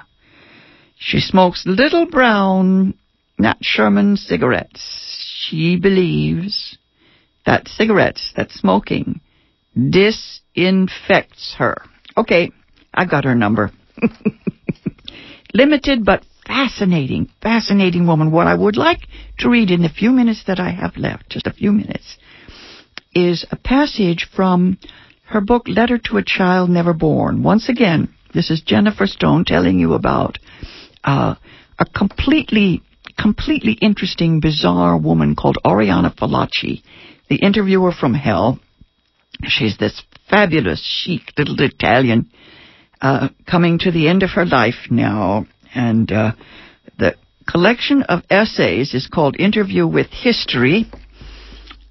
she 0.99 1.21
smokes 1.21 1.65
little 1.67 2.07
brown 2.07 2.95
Nat 3.39 3.59
Sherman 3.61 4.17
cigarettes. 4.17 5.47
She 5.49 5.77
believes 5.77 6.79
that 7.45 7.69
cigarettes, 7.69 8.33
that 8.37 8.53
smoking, 8.53 9.21
disinfects 9.75 11.57
her. 11.59 11.83
Okay, 12.17 12.53
I've 12.95 13.11
got 13.11 13.25
her 13.25 13.35
number. 13.35 13.73
Limited 15.55 16.05
but 16.05 16.25
fascinating, 16.47 17.29
fascinating 17.43 18.07
woman. 18.07 18.31
What 18.31 18.47
I 18.47 18.55
would 18.55 18.77
like 18.77 19.01
to 19.39 19.51
read 19.51 19.71
in 19.71 19.83
the 19.83 19.89
few 19.89 20.11
minutes 20.11 20.45
that 20.47 20.61
I 20.61 20.71
have 20.71 20.97
left, 20.97 21.31
just 21.31 21.47
a 21.47 21.53
few 21.53 21.73
minutes, 21.73 22.19
is 23.15 23.45
a 23.51 23.57
passage 23.57 24.29
from 24.35 24.79
her 25.25 25.41
book 25.41 25.65
Letter 25.67 25.99
to 25.99 26.19
a 26.19 26.25
Child 26.25 26.71
Never 26.71 26.93
Born. 26.93 27.43
Once 27.43 27.69
again, 27.69 28.15
this 28.35 28.51
is 28.51 28.63
Jennifer 28.63 29.07
Stone 29.07 29.45
telling 29.47 29.79
you 29.79 29.95
about 29.95 30.39
uh, 31.05 31.35
a 31.79 31.85
completely, 31.85 32.83
completely 33.19 33.73
interesting, 33.81 34.41
bizarre 34.41 34.97
woman 34.97 35.35
called 35.35 35.59
Oriana 35.65 36.11
Fallaci, 36.11 36.83
the 37.29 37.37
interviewer 37.37 37.93
from 37.93 38.15
hell. 38.15 38.59
She's 39.45 39.77
this 39.79 40.03
fabulous, 40.29 40.81
chic 40.85 41.23
little 41.37 41.57
Italian 41.59 42.31
uh, 43.01 43.29
coming 43.51 43.79
to 43.81 43.91
the 43.91 44.09
end 44.09 44.23
of 44.23 44.31
her 44.31 44.47
life 44.47 44.87
now, 44.91 45.47
and 45.75 46.11
uh, 46.13 46.33
the 46.99 47.17
collection 47.51 48.03
of 48.05 48.23
essays 48.31 48.95
is 48.95 49.09
called 49.13 49.37
Interview 49.39 49.87
with 49.87 50.07
History. 50.11 50.87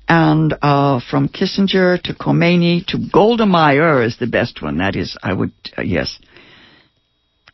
And 0.07 0.53
uh, 0.61 0.99
from 1.09 1.29
Kissinger 1.29 2.01
to 2.03 2.13
Khomeini 2.13 2.85
to 2.87 2.97
Golda 3.13 3.45
Meir 3.45 4.03
is 4.03 4.17
the 4.17 4.27
best 4.27 4.61
one. 4.61 4.79
That 4.79 4.97
is, 4.97 5.15
I 5.23 5.31
would, 5.31 5.53
uh, 5.77 5.83
yes, 5.83 6.19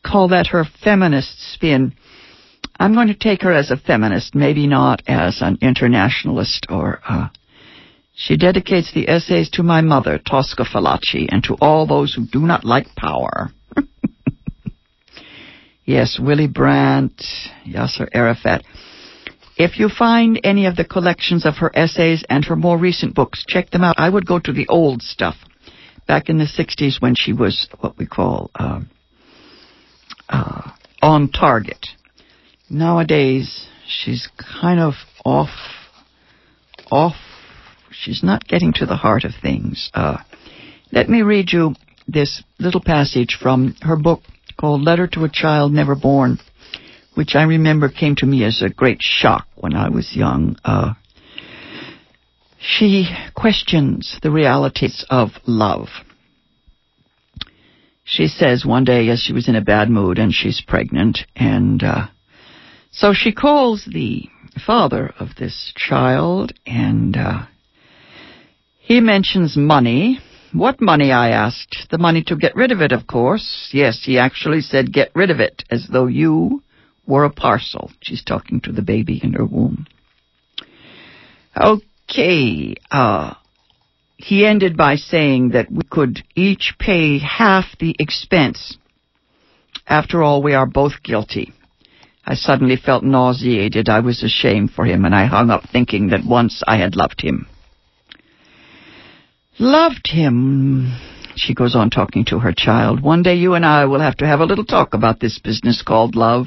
call 0.04 0.28
that 0.28 0.48
her 0.48 0.64
feminist 0.84 1.52
spin. 1.52 1.94
I'm 2.78 2.94
going 2.94 3.08
to 3.08 3.14
take 3.14 3.42
her 3.42 3.52
as 3.52 3.70
a 3.70 3.76
feminist, 3.76 4.34
maybe 4.34 4.66
not 4.66 5.02
as 5.06 5.40
an 5.40 5.58
internationalist 5.60 6.66
or. 6.68 7.00
Uh, 7.08 7.28
she 8.20 8.36
dedicates 8.36 8.92
the 8.92 9.08
essays 9.08 9.48
to 9.50 9.62
my 9.62 9.80
mother, 9.80 10.18
Tosca 10.18 10.64
Fallaci, 10.64 11.26
and 11.28 11.42
to 11.44 11.56
all 11.60 11.86
those 11.86 12.14
who 12.14 12.26
do 12.26 12.40
not 12.40 12.64
like 12.64 12.86
power. 12.96 13.50
yes, 15.84 16.18
Willy 16.20 16.48
Brandt, 16.48 17.22
Yasser 17.64 18.08
Arafat. 18.12 18.64
If 19.56 19.78
you 19.78 19.88
find 19.88 20.40
any 20.42 20.66
of 20.66 20.74
the 20.74 20.84
collections 20.84 21.46
of 21.46 21.58
her 21.58 21.70
essays 21.76 22.24
and 22.28 22.44
her 22.44 22.56
more 22.56 22.76
recent 22.76 23.14
books, 23.14 23.44
check 23.46 23.70
them 23.70 23.84
out. 23.84 23.94
I 23.98 24.08
would 24.08 24.26
go 24.26 24.40
to 24.40 24.52
the 24.52 24.66
old 24.66 25.00
stuff, 25.00 25.36
back 26.08 26.28
in 26.28 26.38
the 26.38 26.44
60s 26.44 27.00
when 27.00 27.14
she 27.16 27.32
was 27.32 27.68
what 27.78 27.96
we 27.98 28.06
call 28.06 28.50
uh, 28.56 28.80
uh, 30.28 30.70
on 31.02 31.30
target. 31.30 31.86
Nowadays, 32.70 33.66
she's 33.86 34.28
kind 34.38 34.80
of 34.80 34.94
off, 35.24 35.50
off. 36.90 37.16
She's 37.90 38.22
not 38.22 38.46
getting 38.46 38.72
to 38.74 38.86
the 38.86 38.96
heart 38.96 39.24
of 39.24 39.32
things. 39.40 39.90
Uh, 39.94 40.18
let 40.92 41.08
me 41.08 41.22
read 41.22 41.52
you 41.52 41.74
this 42.06 42.42
little 42.58 42.82
passage 42.82 43.38
from 43.40 43.74
her 43.82 43.96
book 43.96 44.22
called 44.58 44.82
Letter 44.82 45.06
to 45.08 45.24
a 45.24 45.28
Child 45.28 45.72
Never 45.72 45.94
Born 45.94 46.38
which 47.18 47.34
I 47.34 47.42
remember 47.42 47.88
came 47.88 48.14
to 48.18 48.26
me 48.26 48.44
as 48.44 48.62
a 48.62 48.68
great 48.72 48.98
shock 49.00 49.48
when 49.56 49.74
I 49.74 49.88
was 49.88 50.14
young. 50.14 50.56
Uh, 50.64 50.94
she 52.60 53.08
questions 53.34 54.20
the 54.22 54.30
realities 54.30 55.04
of 55.10 55.30
love. 55.44 55.88
She 58.10 58.26
says 58.26 58.64
one 58.64 58.84
day, 58.84 59.02
yes, 59.02 59.20
she 59.20 59.34
was 59.34 59.48
in 59.48 59.54
a 59.54 59.60
bad 59.60 59.90
mood 59.90 60.18
and 60.18 60.32
she's 60.32 60.62
pregnant, 60.66 61.18
and 61.36 61.82
uh, 61.82 62.06
so 62.90 63.12
she 63.12 63.32
calls 63.32 63.84
the 63.84 64.24
father 64.64 65.12
of 65.20 65.36
this 65.38 65.74
child, 65.76 66.52
and 66.64 67.14
uh, 67.16 67.42
he 68.78 69.00
mentions 69.00 69.58
money. 69.58 70.20
What 70.54 70.80
money? 70.80 71.12
I 71.12 71.28
asked. 71.28 71.88
The 71.90 71.98
money 71.98 72.22
to 72.28 72.36
get 72.36 72.56
rid 72.56 72.72
of 72.72 72.80
it, 72.80 72.92
of 72.92 73.06
course. 73.06 73.68
Yes, 73.72 74.02
he 74.04 74.18
actually 74.18 74.62
said, 74.62 74.90
get 74.90 75.10
rid 75.14 75.30
of 75.30 75.40
it, 75.40 75.64
as 75.70 75.86
though 75.92 76.06
you 76.06 76.62
were 77.06 77.24
a 77.24 77.30
parcel. 77.30 77.90
She's 78.00 78.24
talking 78.24 78.62
to 78.62 78.72
the 78.72 78.80
baby 78.80 79.20
in 79.22 79.34
her 79.34 79.44
womb. 79.44 79.86
Okay, 81.54 82.74
uh, 82.90 83.34
he 84.18 84.44
ended 84.44 84.76
by 84.76 84.96
saying 84.96 85.50
that 85.50 85.70
we 85.70 85.82
could 85.88 86.22
each 86.34 86.74
pay 86.78 87.18
half 87.18 87.64
the 87.78 87.94
expense. 88.00 88.76
After 89.86 90.22
all, 90.22 90.42
we 90.42 90.54
are 90.54 90.66
both 90.66 91.04
guilty. 91.04 91.52
I 92.26 92.34
suddenly 92.34 92.76
felt 92.76 93.04
nauseated. 93.04 93.88
I 93.88 94.00
was 94.00 94.22
ashamed 94.24 94.72
for 94.72 94.84
him, 94.84 95.04
and 95.04 95.14
I 95.14 95.26
hung 95.26 95.50
up 95.50 95.62
thinking 95.70 96.08
that 96.08 96.26
once 96.26 96.62
I 96.66 96.78
had 96.78 96.96
loved 96.96 97.22
him. 97.22 97.46
Loved 99.60 100.08
him, 100.08 100.98
she 101.36 101.54
goes 101.54 101.76
on 101.76 101.88
talking 101.88 102.24
to 102.26 102.40
her 102.40 102.52
child. 102.52 103.00
One 103.00 103.22
day 103.22 103.36
you 103.36 103.54
and 103.54 103.64
I 103.64 103.86
will 103.86 104.00
have 104.00 104.16
to 104.16 104.26
have 104.26 104.40
a 104.40 104.44
little 104.44 104.64
talk 104.64 104.94
about 104.94 105.20
this 105.20 105.38
business 105.38 105.80
called 105.80 106.16
love. 106.16 106.46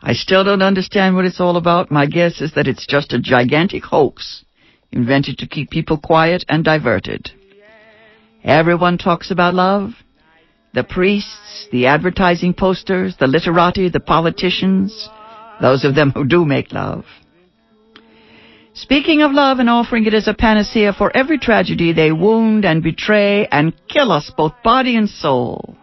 I 0.00 0.12
still 0.12 0.44
don't 0.44 0.62
understand 0.62 1.16
what 1.16 1.24
it's 1.24 1.40
all 1.40 1.56
about. 1.56 1.90
My 1.90 2.06
guess 2.06 2.40
is 2.40 2.54
that 2.54 2.68
it's 2.68 2.86
just 2.86 3.12
a 3.12 3.20
gigantic 3.20 3.84
hoax 3.84 4.44
invented 4.94 5.38
to 5.38 5.46
keep 5.46 5.70
people 5.70 5.98
quiet 5.98 6.44
and 6.48 6.64
diverted. 6.64 7.30
Everyone 8.42 8.96
talks 8.96 9.30
about 9.30 9.54
love. 9.54 9.90
The 10.72 10.84
priests, 10.84 11.68
the 11.70 11.86
advertising 11.86 12.54
posters, 12.54 13.16
the 13.18 13.26
literati, 13.26 13.88
the 13.88 14.00
politicians, 14.00 15.08
those 15.60 15.84
of 15.84 15.94
them 15.94 16.10
who 16.10 16.24
do 16.24 16.44
make 16.44 16.72
love. 16.72 17.04
Speaking 18.74 19.22
of 19.22 19.30
love 19.30 19.60
and 19.60 19.70
offering 19.70 20.04
it 20.06 20.14
as 20.14 20.26
a 20.26 20.34
panacea 20.34 20.92
for 20.92 21.16
every 21.16 21.38
tragedy, 21.38 21.92
they 21.92 22.10
wound 22.10 22.64
and 22.64 22.82
betray 22.82 23.46
and 23.46 23.72
kill 23.88 24.10
us 24.10 24.32
both 24.36 24.52
body 24.64 24.96
and 24.96 25.08
soul. 25.08 25.76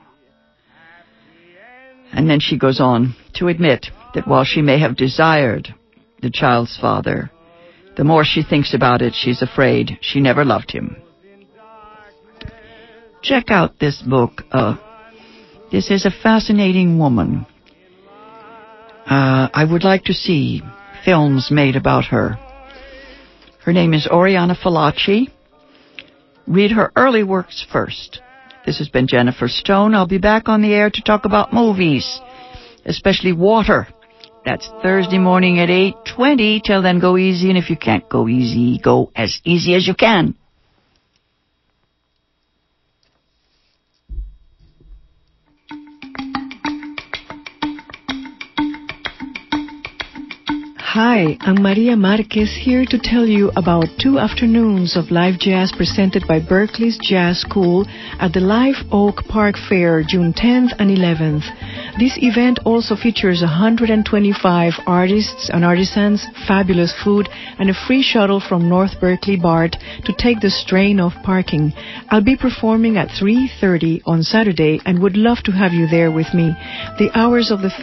And 2.12 2.30
then 2.30 2.42
she 2.42 2.58
goes 2.58 2.82
on 2.82 3.16
to 3.36 3.48
admit 3.48 3.88
that 4.14 4.28
while 4.28 4.44
she 4.44 4.62
may 4.62 4.78
have 4.80 4.98
desired 4.98 5.74
the 6.22 6.30
child's 6.30 6.78
father, 6.78 7.32
the 7.98 8.04
more 8.04 8.24
she 8.24 8.44
thinks 8.44 8.74
about 8.74 9.02
it, 9.02 9.14
she's 9.16 9.42
afraid 9.42 9.98
she 10.02 10.22
never 10.22 10.46
loved 10.46 10.72
him. 10.72 10.98
Check 13.22 13.46
out 13.50 13.80
this 13.80 14.02
book. 14.02 14.44
Uh, 14.52 14.76
this 15.72 15.92
is 15.92 16.06
a 16.06 16.12
fascinating 16.12 16.98
woman. 16.98 17.46
Uh, 19.06 19.50
I 19.54 19.68
would 19.70 19.84
like 19.84 20.06
to 20.06 20.14
see 20.14 20.62
films 21.06 21.50
made 21.52 21.76
about 21.76 22.06
her. 22.06 22.38
Her 23.64 23.74
name 23.74 23.94
is 23.94 24.08
Oriana 24.08 24.56
Fallaci. 24.56 25.28
Read 26.48 26.72
her 26.72 26.92
early 26.96 27.24
works 27.24 27.66
first. 27.72 28.22
This 28.66 28.80
has 28.80 28.90
been 28.90 29.08
Jennifer 29.08 29.48
Stone. 29.48 29.96
I'll 29.96 30.08
be 30.08 30.18
back 30.18 30.48
on 30.48 30.62
the 30.62 30.74
air 30.74 30.90
to 30.90 31.02
talk 31.02 31.26
about 31.26 31.54
movies, 31.54 32.20
especially 32.86 33.34
water. 33.34 33.88
That's 34.44 34.68
Thursday 34.82 35.20
morning 35.20 35.60
at 35.60 35.70
8.20. 35.70 36.64
Till 36.64 36.82
then, 36.82 37.00
go 37.00 37.16
easy, 37.18 37.50
and 37.50 37.58
if 37.58 37.70
you 37.70 37.78
can't 37.78 38.08
go 38.10 38.28
easy, 38.28 38.80
go 38.84 39.12
as 39.16 39.40
easy 39.46 39.76
as 39.76 39.88
you 39.88 39.94
can. 39.94 40.36
Hi, 50.94 51.38
I'm 51.40 51.64
Maria 51.64 51.96
Marquez 51.96 52.52
here 52.52 52.84
to 52.84 53.00
tell 53.02 53.26
you 53.26 53.50
about 53.56 53.86
two 53.98 54.20
afternoons 54.20 54.98
of 54.98 55.10
live 55.10 55.40
jazz 55.40 55.72
presented 55.72 56.28
by 56.28 56.42
Berkeley's 56.42 57.00
Jazz 57.02 57.40
School 57.40 57.88
at 58.20 58.34
the 58.34 58.42
Live 58.42 58.76
Oak 58.92 59.24
Park 59.30 59.56
Fair 59.70 60.04
June 60.04 60.34
10th 60.34 60.76
and 60.80 60.92
11th. 60.92 61.48
This 61.98 62.20
event 62.22 62.60
also 62.66 62.98
features 62.98 63.40
125 63.40 64.74
artists 64.86 65.50
and 65.54 65.64
artisans, 65.64 66.28
fabulous 66.46 66.94
food, 67.06 67.30
and 67.58 67.70
a 67.70 67.86
free 67.88 68.04
shuttle 68.04 68.42
from 68.42 68.68
North 68.68 69.00
Berkeley 69.00 69.38
BART 69.38 69.78
to 70.04 70.14
take 70.18 70.42
the 70.42 70.50
strain 70.50 71.00
off 71.00 71.14
parking. 71.24 71.72
I'll 72.10 72.22
be 72.22 72.36
performing 72.36 72.98
at 72.98 73.08
3.30 73.08 74.02
on 74.06 74.24
Saturday 74.24 74.82
and 74.86 75.02
would 75.02 75.16
love 75.16 75.38
to 75.46 75.54
have 75.54 75.72
you 75.72 75.88
there 75.88 76.12
with 76.12 76.34
me. 76.34 76.52
The 77.00 77.12
hours 77.16 77.50
of 77.50 77.62
the 77.62 77.72